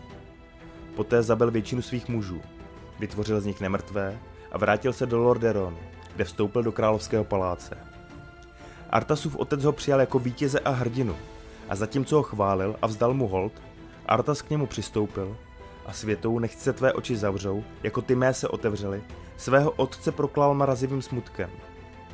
Poté 1.00 1.24
zabil 1.24 1.52
většinu 1.52 1.82
svých 1.82 2.08
mužů, 2.08 2.42
vytvořil 3.00 3.42
z 3.42 3.46
nich 3.46 3.62
nemrtvé 3.62 4.20
a 4.52 4.58
vrátil 4.58 4.94
se 4.94 5.06
do 5.06 5.20
Lorderonu, 5.20 5.78
kde 6.16 6.24
vstoupil 6.24 6.64
do 6.64 6.72
královského 6.72 7.24
paláce. 7.24 7.78
Artasův 8.90 9.36
otec 9.36 9.64
ho 9.64 9.72
přijal 9.72 10.00
jako 10.00 10.20
vítěze 10.20 10.60
a 10.60 10.70
hrdinu 10.70 11.16
a 11.70 11.76
zatímco 11.76 12.16
ho 12.16 12.24
chválil 12.24 12.76
a 12.82 12.88
vzdal 12.88 13.14
mu 13.14 13.28
hold, 13.28 13.54
Artas 14.06 14.42
k 14.42 14.50
němu 14.50 14.68
přistoupil 14.68 15.38
a 15.86 15.94
světou 15.94 16.40
nechť 16.40 16.60
se 16.60 16.74
tvé 16.74 16.94
oči 16.94 17.18
zavřou, 17.18 17.64
jako 17.84 18.02
ty 18.02 18.16
mé 18.16 18.34
se 18.34 18.48
otevřely, 18.48 19.04
svého 19.38 19.72
otce 19.72 20.12
proklál 20.12 20.54
marazivým 20.54 21.02
smutkem. 21.02 21.50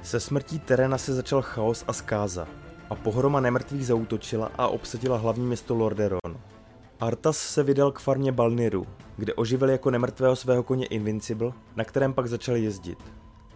Se 0.04 0.20
smrtí 0.20 0.60
Terena 0.60 0.98
se 0.98 1.13
začal 1.13 1.42
chaos 1.42 1.84
a 1.88 1.94
zkáza 1.94 2.48
a 2.89 2.96
pohroma 2.96 3.39
nemrtvých 3.39 3.88
zautočila 3.88 4.51
a 4.58 4.68
obsadila 4.68 5.18
hlavní 5.18 5.46
město 5.46 5.75
Lorderon. 5.75 6.54
Artas 6.99 7.37
se 7.37 7.63
vydal 7.63 7.91
k 7.91 7.99
farmě 7.99 8.31
Balniru, 8.31 8.87
kde 9.17 9.33
oživil 9.33 9.69
jako 9.69 9.91
nemrtvého 9.91 10.35
svého 10.35 10.63
koně 10.63 10.85
Invincible, 10.85 11.51
na 11.75 11.83
kterém 11.83 12.13
pak 12.13 12.27
začal 12.27 12.55
jezdit. 12.55 12.97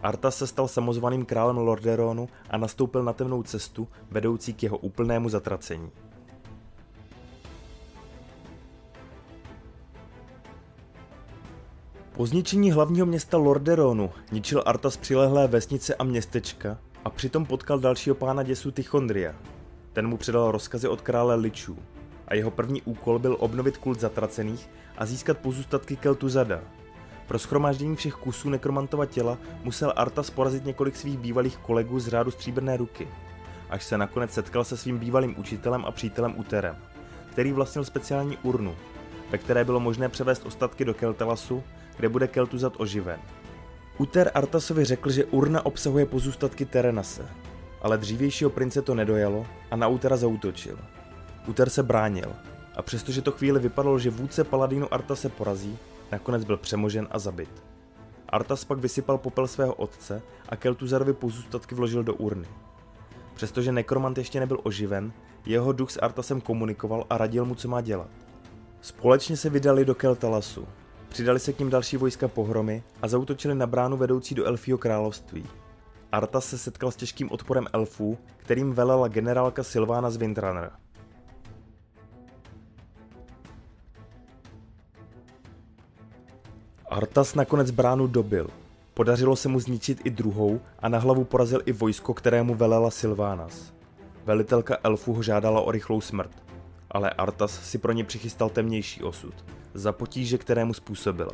Artas 0.02 0.36
se 0.36 0.46
stal 0.46 0.68
samozvaným 0.68 1.24
králem 1.24 1.56
Lorderonu 1.56 2.28
a 2.50 2.56
nastoupil 2.56 3.02
na 3.02 3.12
temnou 3.12 3.42
cestu, 3.42 3.88
vedoucí 4.10 4.54
k 4.54 4.62
jeho 4.62 4.78
úplnému 4.78 5.28
zatracení. 5.28 5.90
Po 12.12 12.26
zničení 12.26 12.72
hlavního 12.72 13.06
města 13.06 13.36
Lorderonu 13.36 14.10
ničil 14.32 14.62
Artas 14.66 14.96
přilehlé 14.96 15.48
vesnice 15.48 15.94
a 15.94 16.04
městečka 16.04 16.78
a 17.04 17.10
přitom 17.10 17.46
potkal 17.46 17.78
dalšího 17.78 18.14
pána 18.14 18.42
děsu 18.42 18.70
Tichondria. 18.70 19.34
Ten 19.92 20.06
mu 20.08 20.16
předal 20.16 20.50
rozkazy 20.50 20.88
od 20.88 21.00
krále 21.00 21.34
Ličů 21.34 21.78
a 22.30 22.34
jeho 22.34 22.50
první 22.50 22.82
úkol 22.82 23.18
byl 23.18 23.36
obnovit 23.38 23.76
kult 23.76 24.00
zatracených 24.00 24.70
a 24.98 25.06
získat 25.06 25.38
pozůstatky 25.38 25.96
Keltuzada. 25.96 26.60
Pro 27.26 27.38
schromáždění 27.38 27.96
všech 27.96 28.14
kusů 28.14 28.50
nekromantova 28.50 29.06
těla 29.06 29.38
musel 29.64 29.92
Artas 29.96 30.30
porazit 30.30 30.64
několik 30.64 30.96
svých 30.96 31.18
bývalých 31.18 31.56
kolegů 31.56 32.00
z 32.00 32.08
řádu 32.08 32.30
stříbrné 32.30 32.76
ruky, 32.76 33.08
až 33.70 33.84
se 33.84 33.98
nakonec 33.98 34.32
setkal 34.32 34.64
se 34.64 34.76
svým 34.76 34.98
bývalým 34.98 35.34
učitelem 35.38 35.84
a 35.84 35.90
přítelem 35.90 36.34
Uterem, 36.38 36.76
který 37.30 37.52
vlastnil 37.52 37.84
speciální 37.84 38.38
urnu, 38.42 38.76
ve 39.30 39.38
které 39.38 39.64
bylo 39.64 39.80
možné 39.80 40.08
převést 40.08 40.46
ostatky 40.46 40.84
do 40.84 40.94
Keltalasu 40.94 41.62
kde 42.00 42.08
bude 42.08 42.28
Keltuzat 42.28 42.72
oživen. 42.76 43.20
Uter 43.98 44.30
Artasovi 44.34 44.84
řekl, 44.84 45.10
že 45.10 45.24
urna 45.24 45.66
obsahuje 45.66 46.06
pozůstatky 46.06 46.64
Terenase, 46.64 47.28
ale 47.82 47.98
dřívějšího 47.98 48.50
prince 48.50 48.82
to 48.82 48.94
nedojalo 48.94 49.46
a 49.70 49.76
na 49.76 49.88
Utera 49.88 50.16
zautočil. 50.16 50.78
Uter 51.50 51.70
se 51.70 51.82
bránil 51.82 52.32
a 52.76 52.82
přestože 52.82 53.22
to 53.22 53.32
chvíli 53.32 53.60
vypadalo, 53.60 53.98
že 53.98 54.10
vůdce 54.10 54.44
paladínu 54.44 54.94
Arta 54.94 55.16
se 55.16 55.28
porazí, 55.28 55.78
nakonec 56.12 56.44
byl 56.44 56.56
přemožen 56.56 57.08
a 57.10 57.18
zabit. 57.18 57.62
Artas 58.28 58.64
pak 58.64 58.78
vysypal 58.78 59.18
popel 59.18 59.46
svého 59.46 59.74
otce 59.74 60.22
a 60.48 60.56
Keltuzarovi 60.56 61.12
pozůstatky 61.12 61.74
vložil 61.74 62.02
do 62.02 62.14
urny. 62.14 62.48
Přestože 63.34 63.72
nekromant 63.72 64.18
ještě 64.18 64.40
nebyl 64.40 64.58
oživen, 64.62 65.12
jeho 65.46 65.72
duch 65.72 65.90
s 65.90 65.98
Artasem 66.02 66.40
komunikoval 66.40 67.06
a 67.10 67.18
radil 67.18 67.44
mu, 67.44 67.54
co 67.54 67.68
má 67.68 67.80
dělat. 67.80 68.10
Společně 68.80 69.36
se 69.36 69.50
vydali 69.50 69.84
do 69.84 69.94
Keltalasu, 69.94 70.68
Přidali 71.08 71.40
se 71.40 71.52
k 71.52 71.58
ním 71.58 71.70
další 71.70 71.96
vojska 71.96 72.28
pohromy 72.28 72.82
a 73.02 73.08
zautočili 73.08 73.54
na 73.54 73.66
bránu 73.66 73.96
vedoucí 73.96 74.34
do 74.34 74.44
Elfího 74.44 74.78
království. 74.78 75.46
Artas 76.12 76.48
se 76.48 76.58
setkal 76.58 76.90
s 76.90 76.96
těžkým 76.96 77.30
odporem 77.30 77.66
elfů, 77.72 78.18
kterým 78.36 78.72
velela 78.72 79.08
generálka 79.08 79.62
Silvána 79.62 80.10
z 80.10 80.16
Windrunner. 80.16 80.70
Artas 86.90 87.34
nakonec 87.34 87.70
bránu 87.70 88.06
dobil. 88.06 88.50
Podařilo 88.94 89.36
se 89.36 89.48
mu 89.48 89.60
zničit 89.60 90.00
i 90.04 90.10
druhou 90.10 90.60
a 90.78 90.88
na 90.88 90.98
hlavu 90.98 91.24
porazil 91.24 91.60
i 91.66 91.72
vojsko, 91.72 92.14
kterému 92.14 92.54
velela 92.54 92.90
Silvánas. 92.90 93.72
Velitelka 94.24 94.76
elfů 94.82 95.12
ho 95.12 95.22
žádala 95.22 95.60
o 95.60 95.70
rychlou 95.70 96.00
smrt, 96.00 96.30
ale 96.90 97.10
Artas 97.10 97.70
si 97.70 97.78
pro 97.78 97.92
ně 97.92 98.04
přichystal 98.04 98.48
temnější 98.48 99.02
osud– 99.02 99.34
za 99.74 99.92
potíže, 99.92 100.38
kterému 100.38 100.74
způsobila. 100.74 101.32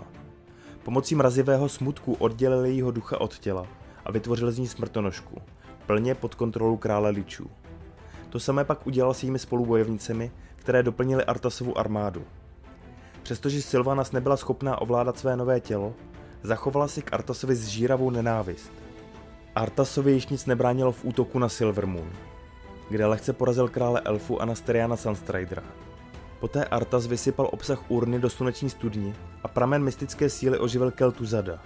Pomocí 0.83 1.15
mrazivého 1.15 1.69
smutku 1.69 2.15
oddělil 2.15 2.65
jejího 2.65 2.91
ducha 2.91 3.21
od 3.21 3.39
těla 3.39 3.67
a 4.05 4.13
vytvořil 4.13 4.53
z 4.53 4.59
ní 4.59 4.69
smrtonožku, 4.69 5.43
plně 5.87 6.15
pod 6.15 6.35
kontrolou 6.35 6.77
krále 6.77 7.11
Ličů. 7.11 7.51
To 8.29 8.41
samé 8.41 8.65
pak 8.65 8.87
udělal 8.87 9.15
s 9.15 9.23
jejími 9.23 9.39
spolubojovnicemi, 9.39 10.31
které 10.57 10.83
doplnily 10.83 11.25
Artasovu 11.25 11.79
armádu. 11.79 12.25
Přestože 13.27 13.63
Sylvanas 13.63 14.13
nebyla 14.13 14.37
schopná 14.37 14.81
ovládat 14.81 15.19
své 15.19 15.37
nové 15.37 15.61
tělo, 15.61 15.95
zachovala 16.43 16.89
si 16.89 17.03
k 17.03 17.13
Artasovi 17.13 17.55
zžíravou 17.55 18.11
nenávist. 18.11 18.73
Artasovi 19.55 20.13
již 20.13 20.27
nic 20.27 20.47
nebránilo 20.47 20.93
v 20.93 21.05
útoku 21.05 21.39
na 21.39 21.49
Silvermoon, 21.49 22.11
kde 22.91 23.07
lehce 23.07 23.33
porazil 23.33 23.69
krále 23.69 24.01
elfu 24.05 24.43
Anasteriana 24.43 24.97
Sunstridera. 24.97 25.63
Poté 26.41 26.65
Artas 26.65 27.07
vysypal 27.07 27.49
obsah 27.53 27.91
urny 27.91 28.19
do 28.19 28.31
sluneční 28.31 28.71
studni 28.71 29.15
a 29.43 29.49
pramen 29.49 29.83
mystické 29.83 30.31
síly 30.31 30.59
oživil 30.59 30.91
Keltuzada. 30.91 31.59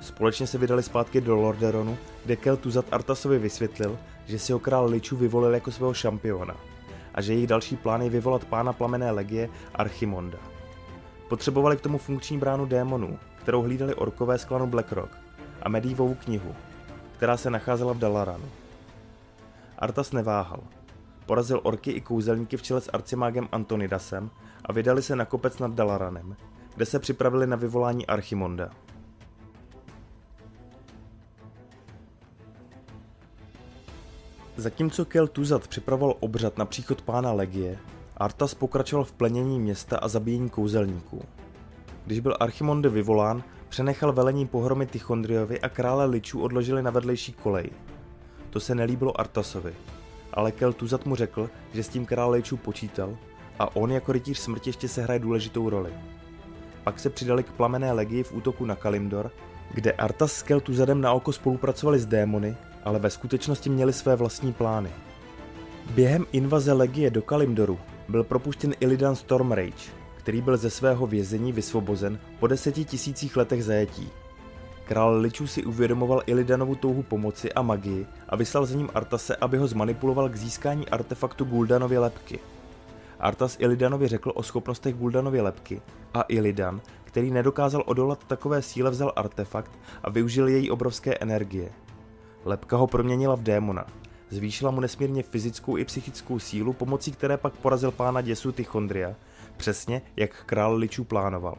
Společně 0.00 0.46
se 0.46 0.58
vydali 0.58 0.82
zpátky 0.82 1.20
do 1.20 1.36
Lorderonu, 1.36 1.98
kde 2.24 2.36
Keltuzad 2.36 2.84
Artasovi 2.92 3.38
vysvětlil, 3.38 3.98
že 4.26 4.38
si 4.38 4.52
ho 4.52 4.58
král 4.58 4.86
Ličů 4.86 5.16
vyvolil 5.16 5.54
jako 5.54 5.70
svého 5.70 5.94
šampiona 5.94 6.56
a 7.14 7.20
že 7.22 7.32
jejich 7.32 7.46
další 7.46 7.76
plán 7.76 8.02
je 8.02 8.10
vyvolat 8.10 8.44
pána 8.44 8.72
plamené 8.72 9.10
legie 9.10 9.48
Archimonda. 9.74 10.49
Potřebovali 11.30 11.76
k 11.76 11.80
tomu 11.80 11.98
funkční 11.98 12.38
bránu 12.38 12.66
démonů, 12.66 13.18
kterou 13.42 13.62
hlídali 13.62 13.94
orkové 13.94 14.38
z 14.38 14.44
klanu 14.44 14.66
Blackrock 14.66 15.10
a 15.62 15.68
Medivovou 15.68 16.14
knihu, 16.14 16.54
která 17.16 17.36
se 17.36 17.50
nacházela 17.50 17.92
v 17.92 17.98
Dalaranu. 17.98 18.44
Artas 19.78 20.12
neváhal– 20.12 20.60
porazil 21.26 21.60
orky 21.62 21.90
i 21.90 22.00
kouzelníky 22.00 22.56
v 22.56 22.62
čele 22.62 22.80
s 22.80 22.90
arcimágem 22.92 23.48
Antonidasem 23.52 24.30
a 24.64 24.72
vydali 24.72 25.02
se 25.02 25.16
na 25.16 25.24
kopec 25.24 25.58
nad 25.58 25.74
Dalaranem, 25.74 26.36
kde 26.74 26.86
se 26.86 26.98
připravili 26.98 27.46
na 27.46 27.56
vyvolání 27.56 28.06
Archimonda. 28.06 28.70
Zatímco 34.56 35.04
Kel 35.04 35.28
Tuzat 35.28 35.68
připravoval 35.68 36.16
obřad 36.20 36.58
na 36.58 36.64
příchod 36.64 37.02
pána 37.02 37.32
Legie, 37.32 37.78
Artas 38.20 38.54
pokračoval 38.54 39.04
v 39.04 39.12
plenění 39.12 39.60
města 39.60 39.98
a 39.98 40.08
zabíjení 40.08 40.50
kouzelníků. 40.50 41.22
Když 42.06 42.20
byl 42.20 42.36
Archimonde 42.40 42.88
vyvolán, 42.88 43.42
přenechal 43.68 44.12
velení 44.12 44.46
pohromy 44.46 44.86
Tichondriovi 44.86 45.60
a 45.60 45.68
krále 45.68 46.06
Ličů 46.06 46.40
odložili 46.42 46.82
na 46.82 46.90
vedlejší 46.90 47.32
kolej. 47.32 47.70
To 48.50 48.60
se 48.60 48.74
nelíbilo 48.74 49.20
Artasovi 49.20 49.74
ale 50.32 50.52
Kel 50.52 50.72
Tuzat 50.72 51.06
mu 51.06 51.14
řekl, 51.14 51.50
že 51.74 51.82
s 51.82 51.88
tím 51.88 52.06
král 52.06 52.30
Lejčů 52.30 52.56
počítal 52.56 53.16
a 53.58 53.76
on 53.76 53.92
jako 53.92 54.12
rytíř 54.12 54.38
smrti 54.38 54.68
ještě 54.68 54.88
se 54.88 55.02
hraje 55.02 55.20
důležitou 55.20 55.70
roli. 55.70 55.92
Pak 56.84 57.00
se 57.00 57.10
přidali 57.10 57.42
k 57.42 57.52
plamené 57.52 57.92
legii 57.92 58.22
v 58.22 58.32
útoku 58.32 58.66
na 58.66 58.76
Kalimdor, 58.76 59.30
kde 59.74 59.92
Artas 59.92 60.32
s 60.32 60.42
Keltuzadem 60.42 61.00
na 61.00 61.12
oko 61.12 61.32
spolupracovali 61.32 61.98
s 61.98 62.06
démony, 62.06 62.56
ale 62.84 62.98
ve 62.98 63.10
skutečnosti 63.10 63.70
měli 63.70 63.92
své 63.92 64.16
vlastní 64.16 64.52
plány. 64.52 64.90
Během 65.94 66.26
invaze 66.32 66.72
legie 66.72 67.10
do 67.10 67.22
Kalimdoru 67.22 67.78
byl 68.10 68.24
propuštěn 68.24 68.74
Illidan 68.80 69.16
Stormrage, 69.16 69.90
který 70.16 70.42
byl 70.42 70.56
ze 70.56 70.70
svého 70.70 71.06
vězení 71.06 71.52
vysvobozen 71.52 72.18
po 72.38 72.46
deseti 72.46 72.84
tisících 72.84 73.36
letech 73.36 73.64
zajetí. 73.64 74.10
Král 74.84 75.16
Ličů 75.16 75.46
si 75.46 75.64
uvědomoval 75.64 76.22
Illidanovu 76.26 76.74
touhu 76.74 77.02
pomoci 77.02 77.52
a 77.52 77.62
magii 77.62 78.06
a 78.28 78.36
vyslal 78.36 78.66
za 78.66 78.76
ním 78.76 78.88
Artase, 78.94 79.36
aby 79.36 79.58
ho 79.58 79.66
zmanipuloval 79.66 80.28
k 80.28 80.36
získání 80.36 80.88
artefaktu 80.88 81.44
Guldanovy 81.44 81.98
lepky. 81.98 82.38
Artas 83.20 83.56
Illidanovi 83.60 84.08
řekl 84.08 84.32
o 84.34 84.42
schopnostech 84.42 84.94
Guldanovy 84.94 85.40
lepky 85.40 85.82
a 86.14 86.22
Illidan, 86.28 86.80
který 87.04 87.30
nedokázal 87.30 87.82
odolat 87.86 88.24
takové 88.24 88.62
síle, 88.62 88.90
vzal 88.90 89.12
artefakt 89.16 89.70
a 90.02 90.10
využil 90.10 90.48
její 90.48 90.70
obrovské 90.70 91.14
energie. 91.14 91.72
Lepka 92.44 92.76
ho 92.76 92.86
proměnila 92.86 93.34
v 93.34 93.42
démona. 93.42 93.86
Zvýšila 94.30 94.70
mu 94.70 94.80
nesmírně 94.80 95.22
fyzickou 95.22 95.76
i 95.76 95.84
psychickou 95.84 96.38
sílu, 96.38 96.72
pomocí 96.72 97.12
které 97.12 97.36
pak 97.36 97.52
porazil 97.52 97.90
pána 97.90 98.20
děsu 98.20 98.52
Tychondria, 98.52 99.14
přesně 99.56 100.02
jak 100.16 100.44
král 100.44 100.74
Ličů 100.74 101.04
plánoval. 101.04 101.56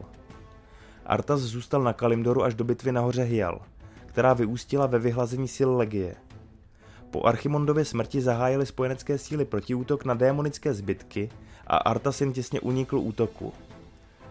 Artas 1.06 1.40
zůstal 1.40 1.82
na 1.82 1.92
Kalimdoru 1.92 2.42
až 2.42 2.54
do 2.54 2.64
bitvy 2.64 2.92
na 2.92 3.00
hoře 3.00 3.22
Hyal, 3.22 3.60
která 4.06 4.34
vyústila 4.34 4.86
ve 4.86 4.98
vyhlazení 4.98 5.48
sil 5.56 5.70
Legie. 5.76 6.14
Po 7.10 7.26
Archimondově 7.26 7.84
smrti 7.84 8.20
zahájili 8.20 8.66
spojenecké 8.66 9.18
síly 9.18 9.44
protiútok 9.44 10.04
na 10.04 10.14
démonické 10.14 10.74
zbytky 10.74 11.30
a 11.66 11.76
Artas 11.76 12.20
jen 12.20 12.32
těsně 12.32 12.60
unikl 12.60 12.98
útoku. 12.98 13.52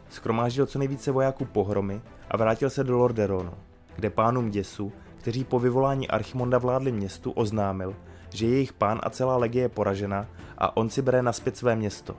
Skromáždil 0.09 0.65
co 0.65 0.79
nejvíce 0.79 1.11
vojáků 1.11 1.45
pohromy 1.45 2.01
a 2.31 2.37
vrátil 2.37 2.69
se 2.69 2.83
do 2.83 2.97
Lorderonu, 2.97 3.53
kde 3.95 4.09
pánům 4.09 4.51
děsu, 4.51 4.91
kteří 5.17 5.43
po 5.43 5.59
vyvolání 5.59 6.07
Archimonda 6.07 6.57
vládli 6.57 6.91
městu, 6.91 7.31
oznámil, 7.31 7.95
že 8.33 8.47
jejich 8.47 8.73
pán 8.73 8.99
a 9.03 9.09
celá 9.09 9.37
legie 9.37 9.63
je 9.63 9.69
poražena 9.69 10.27
a 10.57 10.77
on 10.77 10.89
si 10.89 11.01
bere 11.01 11.21
naspět 11.21 11.57
své 11.57 11.75
město. 11.75 12.15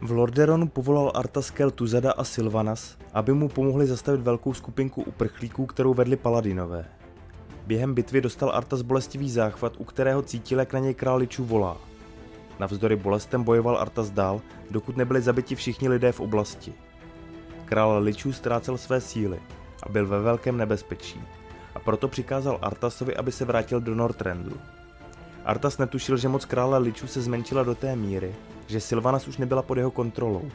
V 0.00 0.10
Lorderonu 0.10 0.68
povolal 0.68 1.12
Artaskel 1.14 1.70
Tuzada 1.70 2.12
a 2.12 2.24
Sylvanas, 2.24 2.96
aby 3.12 3.32
mu 3.32 3.48
pomohli 3.48 3.86
zastavit 3.86 4.20
velkou 4.20 4.54
skupinku 4.54 5.02
uprchlíků, 5.02 5.66
kterou 5.66 5.94
vedli 5.94 6.16
paladinové. 6.16 6.84
Během 7.66 7.94
bitvy 7.94 8.20
dostal 8.20 8.50
Artas 8.54 8.82
bolestivý 8.82 9.30
záchvat, 9.30 9.72
u 9.78 9.84
kterého 9.84 10.22
cítil, 10.22 10.58
jak 10.58 10.72
na 10.72 10.78
něj 10.78 10.94
králičů 10.94 11.44
volá. 11.44 11.76
Navzdory 12.58 12.96
bolestem 12.96 13.42
bojoval 13.42 13.78
Artas 13.78 14.10
dál, 14.10 14.40
dokud 14.70 14.96
nebyli 14.96 15.22
zabiti 15.22 15.54
všichni 15.54 15.88
lidé 15.88 16.12
v 16.12 16.20
oblasti. 16.20 16.74
Král 17.72 17.98
Ličů 17.98 18.32
ztrácel 18.32 18.78
své 18.78 19.00
síly 19.00 19.40
a 19.82 19.88
byl 19.88 20.06
ve 20.06 20.20
velkém 20.20 20.56
nebezpečí 20.56 21.22
a 21.74 21.78
proto 21.78 22.08
přikázal 22.08 22.58
Artasovi, 22.62 23.16
aby 23.16 23.32
se 23.32 23.44
vrátil 23.44 23.80
do 23.80 23.94
Northrandu. 23.94 24.60
Artas 25.44 25.78
netušil, 25.78 26.16
že 26.16 26.28
moc 26.28 26.44
krále 26.44 26.78
Ličů 26.78 27.06
se 27.06 27.22
zmenšila 27.22 27.62
do 27.62 27.74
té 27.74 27.96
míry, 27.96 28.34
že 28.66 28.80
Sylvanas 28.80 29.28
už 29.28 29.36
nebyla 29.36 29.62
pod 29.62 29.78
jeho 29.78 29.90
kontrolou 29.90 30.50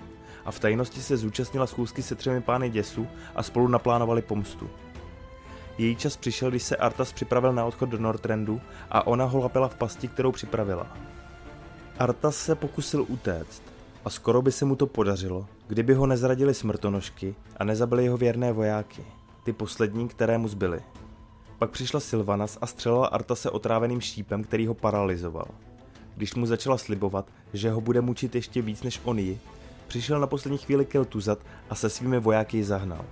a 0.46 0.52
v 0.52 0.60
tajnosti 0.60 1.02
se 1.02 1.18
zúčastnila 1.18 1.68
schůzky 1.68 2.04
se 2.04 2.16
třemi 2.16 2.42
pány 2.42 2.70
děsu 2.70 3.08
a 3.36 3.44
spolu 3.44 3.68
naplánovali 3.68 4.22
pomstu. 4.22 4.70
Její 5.78 5.96
čas 5.96 6.18
přišel, 6.18 6.50
když 6.50 6.64
se 6.64 6.76
Artas 6.76 7.14
připravil 7.14 7.54
na 7.54 7.66
odchod 7.66 7.90
do 7.90 7.98
Northrandu 7.98 8.62
a 8.90 9.08
ona 9.08 9.26
ho 9.26 9.40
lapila 9.40 9.68
v 9.68 9.76
pasti, 9.76 10.08
kterou 10.08 10.32
připravila. 10.32 10.98
Artas 12.00 12.36
se 12.36 12.56
pokusil 12.56 13.06
utéct 13.08 13.77
a 14.08 14.10
skoro 14.10 14.42
by 14.42 14.52
se 14.52 14.66
mu 14.66 14.76
to 14.76 14.88
podařilo, 14.88 15.46
kdyby 15.68 15.94
ho 15.94 16.08
nezradili 16.08 16.54
smrtonožky 16.54 17.36
a 17.58 17.64
nezabili 17.64 18.04
jeho 18.04 18.18
věrné 18.18 18.54
vojáky, 18.54 19.04
ty 19.44 19.54
poslední, 19.54 20.08
které 20.08 20.38
mu 20.38 20.48
zbyly. 20.48 20.82
Pak 21.58 21.72
přišla 21.72 22.00
Sylvanas 22.00 22.58
a 22.62 22.68
střelila 22.68 23.08
Artase 23.08 23.50
otráveným 23.50 24.02
šípem, 24.02 24.44
který 24.44 24.68
ho 24.68 24.74
paralizoval. 24.74 25.48
Když 26.16 26.36
mu 26.36 26.46
začala 26.46 26.78
slibovat, 26.78 27.26
že 27.54 27.72
ho 27.72 27.82
bude 27.82 28.02
mučit 28.02 28.36
ještě 28.36 28.62
víc 28.62 28.84
než 28.84 29.02
on 29.04 29.20
ji, 29.20 29.40
přišel 29.88 30.20
na 30.20 30.28
poslední 30.28 30.58
chvíli 30.58 30.86
Keltuzat 30.86 31.40
a 31.70 31.76
se 31.76 31.90
svými 31.90 32.20
vojáky 32.20 32.58
ji 32.58 32.64
zahnal. 32.64 33.06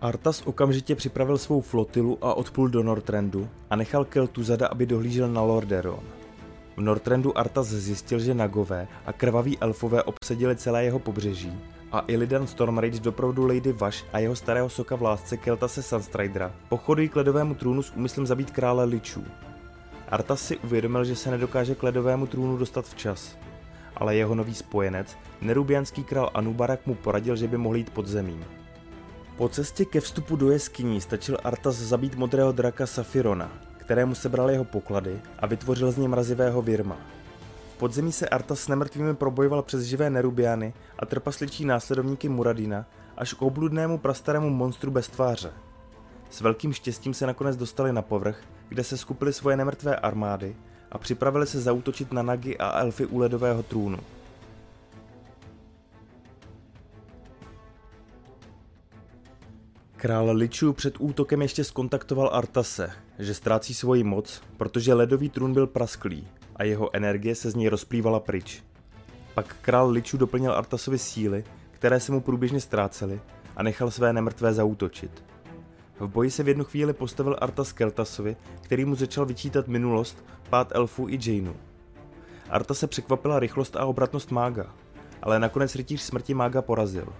Artas 0.00 0.42
okamžitě 0.46 0.94
připravil 0.94 1.38
svou 1.38 1.60
flotilu 1.60 2.18
a 2.22 2.34
odplul 2.34 2.68
do 2.68 2.82
Northrandu 2.82 3.48
a 3.70 3.76
nechal 3.76 4.04
Keltuzada, 4.04 4.66
aby 4.66 4.86
dohlížel 4.86 5.28
na 5.28 5.42
Lorderon. 5.42 6.00
V 6.76 6.80
Northrandu 6.80 7.38
Artas 7.38 7.66
zjistil, 7.66 8.18
že 8.18 8.34
Nagové 8.34 8.88
a 9.06 9.12
krvaví 9.12 9.58
elfové 9.58 10.02
obsadili 10.02 10.56
celé 10.56 10.84
jeho 10.84 10.98
pobřeží 10.98 11.52
a 11.92 12.04
Illidan 12.06 12.46
Stormrage 12.46 13.00
doprovodu 13.00 13.46
Lady 13.46 13.72
Vash 13.72 14.04
a 14.12 14.18
jeho 14.18 14.36
starého 14.36 14.68
soka 14.68 14.96
v 14.96 15.02
lásce 15.02 15.36
Keltase 15.36 15.82
Sunstridera 15.82 16.52
pochodují 16.68 17.08
k 17.08 17.16
ledovému 17.16 17.54
trůnu 17.54 17.82
s 17.82 17.92
úmyslem 17.96 18.26
zabít 18.26 18.50
krále 18.50 18.84
Lichů. 18.84 19.24
Artas 20.08 20.42
si 20.42 20.56
uvědomil, 20.58 21.04
že 21.04 21.16
se 21.16 21.30
nedokáže 21.30 21.74
k 21.74 21.82
ledovému 21.82 22.26
trůnu 22.26 22.56
dostat 22.56 22.86
včas, 22.86 23.36
ale 23.96 24.16
jeho 24.16 24.34
nový 24.34 24.54
spojenec, 24.54 25.16
nerubianský 25.40 26.04
král 26.04 26.30
Anubarak 26.34 26.86
mu 26.86 26.94
poradil, 26.94 27.36
že 27.36 27.48
by 27.48 27.56
mohl 27.56 27.76
jít 27.76 27.90
pod 27.90 28.06
zemím. 28.06 28.44
Po 29.40 29.48
cestě 29.48 29.84
ke 29.84 30.00
vstupu 30.00 30.36
do 30.36 30.50
jeskyní 30.50 31.00
stačil 31.00 31.38
Artas 31.44 31.76
zabít 31.76 32.14
modrého 32.14 32.52
draka 32.52 32.86
Safirona, 32.86 33.52
kterému 33.78 34.14
sebral 34.14 34.50
jeho 34.50 34.64
poklady 34.64 35.20
a 35.38 35.46
vytvořil 35.46 35.92
z 35.92 35.96
něj 35.96 36.08
mrazivého 36.08 36.62
Virma. 36.62 36.96
V 37.74 37.78
podzemí 37.78 38.12
se 38.12 38.28
Artas 38.28 38.60
s 38.60 38.68
nemrtvými 38.68 39.14
probojoval 39.14 39.62
přes 39.62 39.82
živé 39.82 40.10
Nerubiany 40.10 40.74
a 40.98 41.06
trpasličí 41.06 41.64
následovníky 41.64 42.28
Muradina 42.28 42.86
až 43.16 43.32
k 43.32 43.42
obludnému 43.42 43.98
prastarému 43.98 44.50
monstru 44.50 44.90
bez 44.90 45.08
tváře. 45.08 45.52
S 46.30 46.40
velkým 46.40 46.72
štěstím 46.72 47.14
se 47.14 47.26
nakonec 47.26 47.56
dostali 47.56 47.92
na 47.92 48.02
povrch, 48.02 48.38
kde 48.68 48.84
se 48.84 48.96
skupili 48.96 49.32
svoje 49.32 49.56
nemrtvé 49.56 49.96
armády 49.96 50.56
a 50.92 50.98
připravili 50.98 51.46
se 51.46 51.60
zautočit 51.60 52.12
na 52.12 52.22
Nagy 52.22 52.58
a 52.58 52.80
elfy 52.80 53.06
u 53.06 53.18
ledového 53.18 53.62
trůnu. 53.62 53.98
Král 60.00 60.30
Liču 60.30 60.72
před 60.72 60.94
útokem 60.98 61.42
ještě 61.42 61.64
skontaktoval 61.64 62.30
Artase, 62.32 62.90
že 63.18 63.34
ztrácí 63.34 63.74
svoji 63.74 64.04
moc, 64.04 64.42
protože 64.56 64.94
ledový 64.94 65.28
trůn 65.28 65.52
byl 65.52 65.66
prasklý 65.66 66.28
a 66.56 66.64
jeho 66.64 66.96
energie 66.96 67.34
se 67.34 67.50
z 67.50 67.54
něj 67.54 67.68
rozplývala 67.68 68.20
pryč. 68.20 68.62
Pak 69.34 69.56
král 69.60 69.90
Liču 69.90 70.16
doplnil 70.16 70.52
Artasovi 70.52 70.98
síly, 70.98 71.44
které 71.70 72.00
se 72.00 72.12
mu 72.12 72.20
průběžně 72.20 72.60
ztrácely 72.60 73.20
a 73.56 73.62
nechal 73.62 73.90
své 73.90 74.12
nemrtvé 74.12 74.54
zautočit. 74.54 75.24
V 75.98 76.08
boji 76.08 76.30
se 76.30 76.42
v 76.42 76.48
jednu 76.48 76.64
chvíli 76.64 76.92
postavil 76.92 77.36
Artas 77.40 77.72
Keltasovi, 77.72 78.36
který 78.60 78.84
mu 78.84 78.94
začal 78.94 79.26
vyčítat 79.26 79.68
minulost, 79.68 80.24
pád 80.50 80.72
elfů 80.74 81.08
i 81.08 81.18
Janeu. 81.26 81.54
Arta 82.50 82.74
se 82.74 82.86
překvapila 82.86 83.38
rychlost 83.38 83.76
a 83.76 83.86
obratnost 83.86 84.30
mága, 84.30 84.74
ale 85.22 85.38
nakonec 85.38 85.74
rytíř 85.74 86.00
smrti 86.00 86.34
mága 86.34 86.62
porazil 86.62 87.12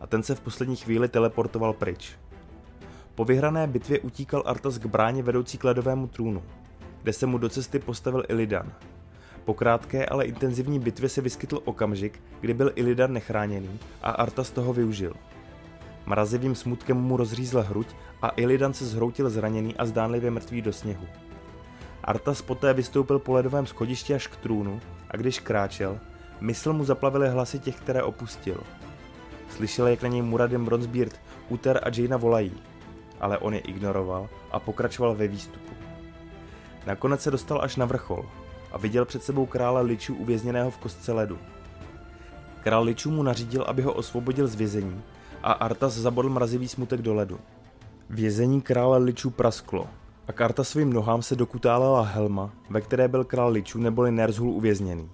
a 0.00 0.06
ten 0.06 0.22
se 0.22 0.34
v 0.34 0.40
poslední 0.40 0.76
chvíli 0.76 1.08
teleportoval 1.08 1.72
pryč. 1.72 2.16
Po 3.16 3.24
vyhrané 3.24 3.66
bitvě 3.66 4.00
utíkal 4.00 4.42
Artas 4.46 4.78
k 4.78 4.86
bráně 4.86 5.22
vedoucí 5.22 5.58
k 5.58 5.64
ledovému 5.64 6.06
trůnu, 6.06 6.42
kde 7.02 7.12
se 7.12 7.26
mu 7.26 7.38
do 7.38 7.48
cesty 7.48 7.78
postavil 7.78 8.24
Illidan. 8.28 8.72
Po 9.44 9.54
krátké, 9.54 10.06
ale 10.06 10.24
intenzivní 10.24 10.78
bitvě 10.78 11.08
se 11.08 11.20
vyskytl 11.20 11.60
okamžik, 11.64 12.22
kdy 12.40 12.54
byl 12.54 12.72
Illidan 12.74 13.12
nechráněný 13.12 13.78
a 14.02 14.10
Artas 14.10 14.50
toho 14.50 14.72
využil. 14.72 15.14
Mrazivým 16.06 16.54
smutkem 16.54 16.96
mu 16.96 17.16
rozřízla 17.16 17.62
hruď 17.62 17.86
a 18.22 18.28
Illidan 18.28 18.74
se 18.74 18.86
zhroutil 18.86 19.30
zraněný 19.30 19.76
a 19.76 19.86
zdánlivě 19.86 20.30
mrtvý 20.30 20.62
do 20.62 20.72
sněhu. 20.72 21.06
Artas 22.04 22.42
poté 22.42 22.74
vystoupil 22.74 23.18
po 23.18 23.32
ledovém 23.32 23.66
schodišti 23.66 24.14
až 24.14 24.26
k 24.26 24.36
trůnu 24.36 24.80
a 25.10 25.16
když 25.16 25.40
kráčel, 25.40 25.98
mysl 26.40 26.72
mu 26.72 26.84
zaplavily 26.84 27.28
hlasy 27.28 27.58
těch, 27.58 27.76
které 27.76 28.02
opustil. 28.02 28.60
Slyšel, 29.48 29.86
jak 29.86 30.02
na 30.02 30.08
něj 30.08 30.22
Muradin 30.22 30.64
Bronzebeard, 30.64 31.20
Uther 31.48 31.80
a 31.82 31.88
Jaina 31.96 32.16
volají– 32.16 32.52
ale 33.20 33.38
on 33.38 33.54
je 33.54 33.60
ignoroval 33.60 34.28
a 34.50 34.60
pokračoval 34.60 35.14
ve 35.14 35.28
výstupu. 35.28 35.72
Nakonec 36.86 37.22
se 37.22 37.30
dostal 37.30 37.62
až 37.62 37.76
na 37.76 37.86
vrchol 37.86 38.26
a 38.72 38.78
viděl 38.78 39.04
před 39.04 39.22
sebou 39.22 39.46
krále 39.46 39.82
Ličů 39.82 40.14
uvězněného 40.14 40.70
v 40.70 40.78
kostce 40.78 41.12
ledu. 41.12 41.38
Král 42.60 42.82
Ličů 42.82 43.10
mu 43.10 43.22
nařídil, 43.22 43.62
aby 43.62 43.82
ho 43.82 43.92
osvobodil 43.92 44.46
z 44.46 44.54
vězení 44.54 45.02
a 45.42 45.52
Artas 45.52 45.94
zabodl 45.94 46.28
mrazivý 46.28 46.68
smutek 46.68 47.02
do 47.02 47.14
ledu. 47.14 47.38
Vězení 48.10 48.60
krále 48.60 48.98
Ličů 48.98 49.30
prasklo 49.30 49.86
a 50.28 50.32
k 50.32 50.40
Artasovým 50.40 50.92
nohám 50.92 51.22
se 51.22 51.36
dokutálela 51.36 52.02
helma, 52.02 52.50
ve 52.70 52.80
které 52.80 53.08
byl 53.08 53.24
král 53.24 53.50
Ličů 53.50 53.78
neboli 53.78 54.12
Nerzhul 54.12 54.50
uvězněný. 54.50 55.10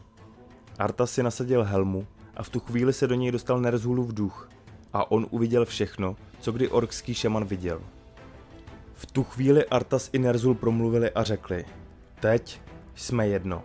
Artas 0.79 1.11
si 1.11 1.23
nasadil 1.23 1.65
helmu 1.65 2.07
a 2.37 2.43
v 2.43 2.49
tu 2.49 2.61
chvíli 2.61 2.93
se 2.93 3.07
do 3.07 3.15
něj 3.15 3.33
dostal 3.33 3.61
Nerzhulův 3.61 4.13
duch, 4.13 4.49
a 4.93 5.11
on 5.11 5.27
uviděl 5.31 5.65
všechno, 5.65 6.17
co 6.41 6.53
kdy 6.53 6.69
orkský 6.69 7.15
šaman 7.15 7.45
viděl. 7.45 7.81
V 8.95 9.07
tu 9.07 9.25
chvíli 9.25 9.67
Artas 9.67 10.11
i 10.13 10.19
Nerzul 10.19 10.55
promluvili 10.55 11.11
a 11.11 11.23
řekli, 11.23 11.65
teď 12.21 12.61
jsme 12.95 13.29
jedno. 13.29 13.63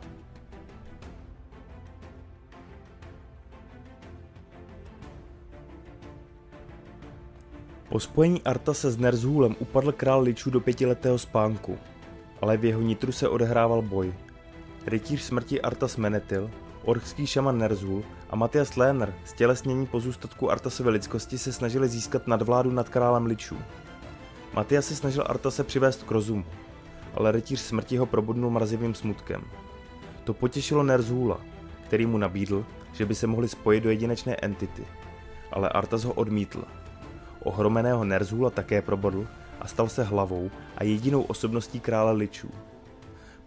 Po 7.89 7.99
spojení 7.99 8.43
Artase 8.43 8.91
s 8.91 8.97
Nerzhulem 8.97 9.55
upadl 9.59 9.91
král 9.91 10.21
Ličů 10.21 10.49
do 10.49 10.59
pětiletého 10.59 11.17
spánku, 11.17 11.77
ale 12.41 12.57
v 12.57 12.65
jeho 12.65 12.81
nitru 12.81 13.11
se 13.11 13.29
odehrával 13.29 13.81
boj. 13.81 14.13
Rytíř 14.85 15.21
smrti 15.21 15.61
Artas 15.61 15.97
Menetil, 15.97 16.51
orchský 16.88 17.28
šaman 17.28 17.58
Nerzul 17.58 18.04
a 18.30 18.36
Matias 18.36 18.76
Léner 18.76 19.13
z 19.26 19.34
tělesnění 19.34 19.88
pozůstatku 19.88 20.52
Artasovy 20.52 20.89
lidskosti 20.89 21.38
se 21.38 21.54
snažili 21.54 21.88
získat 21.88 22.28
nadvládu 22.28 22.71
nad 22.71 22.89
králem 22.89 23.26
Ličů. 23.26 23.58
Matias 24.54 24.86
se 24.86 24.95
snažil 24.95 25.23
Artase 25.28 25.63
přivést 25.63 26.04
k 26.04 26.12
rozumu, 26.12 26.45
ale 27.13 27.32
rytíř 27.32 27.60
smrti 27.60 27.97
ho 27.97 28.06
probudnul 28.06 28.52
mrazivým 28.52 28.95
smutkem. 28.95 29.43
To 30.23 30.34
potěšilo 30.34 30.84
Nerzhula, 30.84 31.39
který 31.86 32.06
mu 32.06 32.17
nabídl, 32.17 32.65
že 32.93 33.06
by 33.06 33.15
se 33.15 33.28
mohli 33.28 33.47
spojit 33.47 33.84
do 33.84 33.89
jedinečné 33.89 34.36
entity, 34.36 34.86
ale 35.52 35.69
Artas 35.69 36.04
ho 36.04 36.13
odmítl 36.13 36.63
Ohromeného 37.43 38.04
Nerzula 38.04 38.50
také 38.50 38.82
probodl 38.82 39.28
a 39.60 39.67
stal 39.67 39.89
se 39.89 40.04
hlavou 40.04 40.52
a 40.78 40.84
jedinou 40.84 41.21
osobností 41.21 41.80
krále 41.80 42.12
Ličů. 42.12 42.50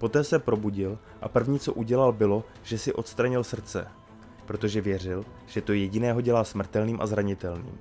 Poté 0.00 0.24
se 0.24 0.38
probudil 0.38 0.98
a 1.20 1.28
první, 1.28 1.58
co 1.58 1.72
udělal, 1.72 2.12
bylo, 2.12 2.44
že 2.62 2.78
si 2.78 2.92
odstranil 2.92 3.44
srdce, 3.44 3.86
protože 4.46 4.80
věřil, 4.80 5.24
že 5.46 5.60
to 5.60 5.72
jediného 5.72 6.20
dělá 6.20 6.44
smrtelným 6.44 6.98
a 7.00 7.06
zranitelným. 7.06 7.78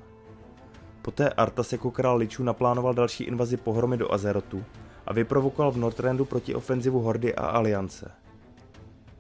Poté 1.02 1.30
Artas 1.30 1.72
jako 1.72 1.92
král 1.92 2.18
Ličů 2.18 2.44
naplánoval 2.44 2.94
další 2.94 3.24
invazi 3.24 3.58
pohromy 3.58 3.98
do 3.98 4.14
Azerotu 4.14 4.64
a 5.06 5.14
vyprovokoval 5.14 5.72
v 5.72 5.78
Northrandu 5.78 6.26
proti 6.26 6.56
ofenzivu 6.56 7.00
Hordy 7.00 7.36
a 7.36 7.46
Aliance. 7.46 8.12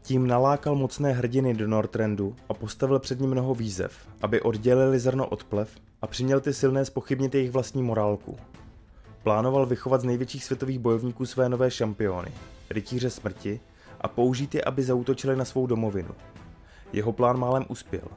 Tím 0.01 0.27
nalákal 0.27 0.75
mocné 0.75 1.11
hrdiny 1.11 1.53
do 1.53 1.67
Northrandu 1.67 2.35
a 2.49 2.53
postavil 2.53 2.99
před 2.99 3.19
ním 3.19 3.29
mnoho 3.29 3.55
výzev, 3.55 4.07
aby 4.21 4.41
oddělili 4.41 4.99
zrno 4.99 5.27
od 5.27 5.43
plev 5.43 5.71
a 6.01 6.07
přiměl 6.07 6.39
ty 6.39 6.53
silné 6.53 6.85
spochybnit 6.85 7.35
jejich 7.35 7.51
vlastní 7.51 7.83
morálku. 7.83 8.37
Plánoval 9.23 9.65
vychovat 9.65 10.01
z 10.01 10.03
největších 10.03 10.43
světových 10.43 10.79
bojovníků 10.79 11.25
své 11.25 11.49
nové 11.49 11.71
šampiony, 11.71 12.31
rytíře 12.69 13.09
smrti, 13.09 13.59
a 14.01 14.07
použít 14.07 14.55
je, 14.55 14.63
aby 14.63 14.83
zautočili 14.83 15.35
na 15.35 15.45
svou 15.45 15.67
domovinu. 15.67 16.15
Jeho 16.93 17.13
plán 17.13 17.39
málem 17.39 17.65
uspěl, 17.67 18.07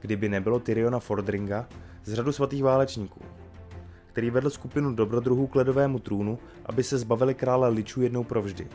kdyby 0.00 0.28
nebylo 0.28 0.60
Tyriona 0.60 0.98
Fordringa 0.98 1.68
z 2.04 2.14
řadu 2.14 2.32
svatých 2.32 2.62
válečníků, 2.62 3.20
který 4.06 4.30
vedl 4.30 4.50
skupinu 4.50 4.94
dobrodruhů 4.94 5.46
k 5.46 5.54
ledovému 5.54 5.98
trůnu, 5.98 6.38
aby 6.66 6.82
se 6.82 6.98
zbavili 6.98 7.34
krále 7.34 7.68
Ličů 7.68 8.02
jednou 8.02 8.24
provždy. 8.24 8.68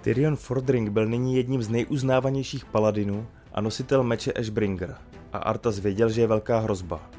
Tyrion 0.00 0.36
Fordring 0.36 0.90
byl 0.90 1.06
nyní 1.06 1.36
jedním 1.36 1.62
z 1.62 1.68
nejuznávanějších 1.68 2.64
paladinů 2.64 3.26
a 3.52 3.60
nositel 3.60 4.02
meče 4.02 4.32
Ashbringer 4.32 4.96
a 5.32 5.38
Artas 5.38 5.78
věděl, 5.78 6.08
že 6.08 6.20
je 6.20 6.26
velká 6.26 6.58
hrozba. 6.58 7.10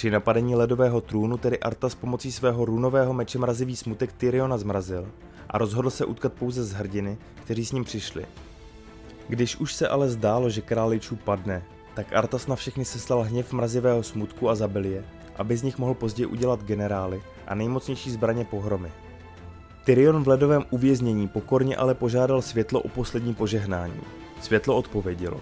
Při 0.00 0.10
napadení 0.10 0.54
ledového 0.54 1.00
trůnu 1.00 1.36
tedy 1.36 1.58
Artas 1.58 1.94
pomocí 1.94 2.32
svého 2.32 2.64
runového 2.64 3.12
meče 3.12 3.38
mrazivý 3.38 3.76
smutek 3.76 4.12
Tyriona 4.12 4.58
zmrazil 4.58 5.08
a 5.50 5.58
rozhodl 5.58 5.90
se 5.90 6.04
utkat 6.04 6.32
pouze 6.32 6.64
z 6.64 6.72
hrdiny, 6.72 7.18
kteří 7.34 7.66
s 7.66 7.72
ním 7.72 7.84
přišli. 7.84 8.26
Když 9.28 9.56
už 9.56 9.74
se 9.74 9.88
ale 9.88 10.08
zdálo, 10.08 10.50
že 10.50 10.60
králičů 10.60 11.16
padne, 11.16 11.62
tak 11.94 12.12
Artas 12.12 12.46
na 12.46 12.56
všechny 12.56 12.84
seslal 12.84 13.22
hněv 13.22 13.52
mrazivého 13.52 14.02
smutku 14.02 14.50
a 14.50 14.54
zabil 14.54 14.84
je, 14.84 15.04
aby 15.36 15.56
z 15.56 15.62
nich 15.62 15.78
mohl 15.78 15.94
později 15.94 16.26
udělat 16.26 16.64
generály 16.64 17.22
a 17.46 17.54
nejmocnější 17.54 18.10
zbraně 18.10 18.44
pohromy. 18.44 18.92
Tyrion 19.84 20.24
v 20.24 20.28
ledovém 20.28 20.64
uvěznění 20.70 21.28
pokorně 21.28 21.76
ale 21.76 21.94
požádal 21.94 22.42
světlo 22.42 22.80
o 22.80 22.88
poslední 22.88 23.34
požehnání. 23.34 24.00
Světlo 24.40 24.76
odpovědělo 24.76 25.40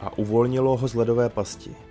a 0.00 0.18
uvolnilo 0.18 0.76
ho 0.76 0.88
z 0.88 0.94
ledové 0.94 1.28
pasti. 1.28 1.89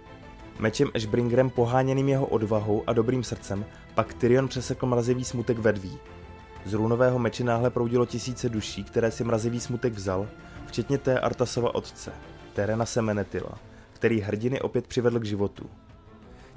Mečem 0.60 0.89
Ashbringerem 0.95 1.50
poháněným 1.50 2.10
jeho 2.10 2.26
odvahou 2.26 2.84
a 2.88 2.93
dobrým 2.93 3.24
srdcem 3.24 3.65
pak 3.95 4.13
Tyrion 4.13 4.48
přesekl 4.48 4.86
mrazivý 4.86 5.24
smutek 5.24 5.60
vedví. 5.60 5.98
Z 6.65 6.74
runového 6.74 7.19
meče 7.19 7.43
náhle 7.43 7.69
proudilo 7.69 8.06
tisíce 8.06 8.50
duší, 8.50 8.84
které 8.84 9.12
si 9.12 9.24
mrazivý 9.24 9.60
smutek 9.60 9.93
vzal, 9.93 10.28
včetně 10.65 10.98
té 10.98 11.19
Artasova 11.19 11.76
otce, 11.76 12.12
Terena 12.54 12.86
Semenetila, 12.86 13.60
který 13.93 14.22
hrdiny 14.22 14.62
opět 14.62 14.88
přivedl 14.88 15.19
k 15.19 15.26
životu. 15.26 15.69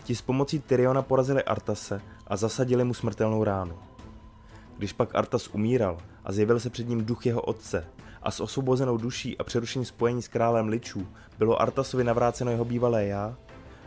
Ti 0.04 0.14
s 0.14 0.22
pomocí 0.22 0.60
Tyriona 0.60 1.02
porazili 1.02 1.42
Artase 1.42 2.00
a 2.26 2.36
zasadili 2.36 2.84
mu 2.84 2.94
smrtelnou 2.94 3.44
ránu. 3.44 3.78
Když 4.78 4.92
pak 4.92 5.14
Artas 5.14 5.48
umíral 5.48 5.98
a 6.24 6.32
zjevil 6.32 6.60
se 6.60 6.70
před 6.70 6.88
ním 6.88 7.04
duch 7.04 7.26
jeho 7.26 7.40
otce 7.40 7.86
a 8.22 8.30
s 8.30 8.40
osvobozenou 8.40 8.96
duší 8.96 9.38
a 9.38 9.44
přerušení 9.44 9.84
spojení 9.84 10.22
s 10.22 10.28
králem 10.28 10.68
Ličů 10.68 11.06
bylo 11.38 11.62
Artasovi 11.62 12.04
navráceno 12.04 12.50
jeho 12.50 12.64
bývalé 12.64 13.06
já, 13.06 13.36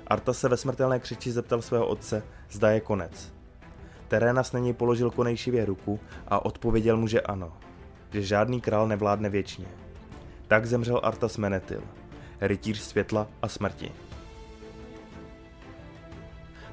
Artas 0.08 0.40
se 0.40 0.50
ve 0.50 0.58
smrtelné 0.58 1.00
křiči 1.00 1.32
zeptal 1.32 1.62
svého 1.62 1.88
otce, 1.88 2.24
zda 2.52 2.72
je 2.72 2.80
konec. 2.80 3.34
Terénas 4.08 4.52
na 4.52 4.60
něj 4.60 4.74
položil 4.74 5.12
konejšivě 5.12 5.66
ruku 5.66 6.00
a 6.28 6.46
odpověděl 6.46 6.98
mu, 6.98 7.08
že 7.08 7.22
ano, 7.22 7.54
že 8.12 8.22
žádný 8.22 8.62
král 8.62 8.88
nevládne 8.88 9.30
věčně. 9.30 9.66
Tak 10.48 10.66
zemřel 10.66 11.02
Artas 11.04 11.38
Menetil, 11.38 11.82
rytíř 12.42 12.80
světla 12.80 13.28
a 13.42 13.48
smrti. 13.48 13.92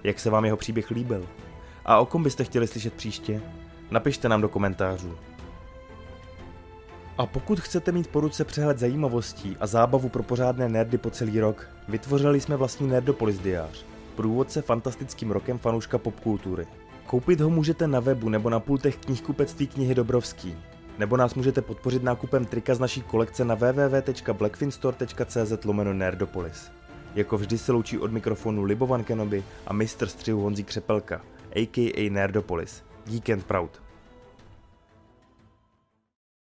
Jak 0.04 0.18
se 0.18 0.30
vám 0.30 0.44
jeho 0.44 0.56
příběh 0.56 0.90
líbil? 0.90 1.28
A 1.84 1.98
o 1.98 2.06
kom 2.06 2.22
byste 2.22 2.44
chtěli 2.44 2.66
slyšet 2.66 2.94
příště? 2.94 3.42
Napište 3.90 4.28
nám 4.28 4.40
do 4.40 4.48
komentářů. 4.48 5.18
A 7.18 7.26
pokud 7.26 7.60
chcete 7.60 7.92
mít 7.92 8.08
po 8.08 8.20
ruce 8.20 8.44
přehled 8.44 8.78
zajímavostí 8.78 9.56
a 9.60 9.66
zábavu 9.66 10.08
pro 10.08 10.22
pořádné 10.22 10.68
nerdy 10.68 10.98
po 10.98 11.10
celý 11.10 11.40
rok, 11.40 11.68
vytvořili 11.88 12.40
jsme 12.40 12.56
vlastní 12.56 12.88
Nerdopolis 12.88 13.38
diář, 13.38 13.84
průvodce 14.16 14.62
fantastickým 14.62 15.30
rokem 15.30 15.58
fanouška 15.58 15.98
popkultury. 15.98 16.66
Koupit 17.06 17.40
ho 17.40 17.50
můžete 17.50 17.88
na 17.88 18.00
webu 18.00 18.28
nebo 18.28 18.50
na 18.50 18.60
pultech 18.60 18.96
knihkupectví 18.96 19.66
knihy 19.66 19.94
Dobrovský. 19.94 20.56
Nebo 20.98 21.16
nás 21.16 21.34
můžete 21.34 21.62
podpořit 21.62 22.02
nákupem 22.02 22.44
trika 22.44 22.74
z 22.74 22.80
naší 22.80 23.02
kolekce 23.02 23.44
na 23.44 23.54
www.blackfinstore.cz 23.54 25.64
lomeno 25.64 25.92
Nerdopolis. 25.92 26.70
Jako 27.14 27.38
vždy 27.38 27.58
se 27.58 27.72
loučí 27.72 27.98
od 27.98 28.12
mikrofonu 28.12 28.62
Libovan 28.62 29.04
Kenobi 29.04 29.44
a 29.66 29.72
mistr 29.72 30.06
střihu 30.06 30.42
Honzí 30.42 30.64
Křepelka, 30.64 31.20
a.k.a. 31.56 32.10
Nerdopolis. 32.10 32.82
Geek 33.04 33.30
and 33.30 33.44
Proud. 33.44 33.81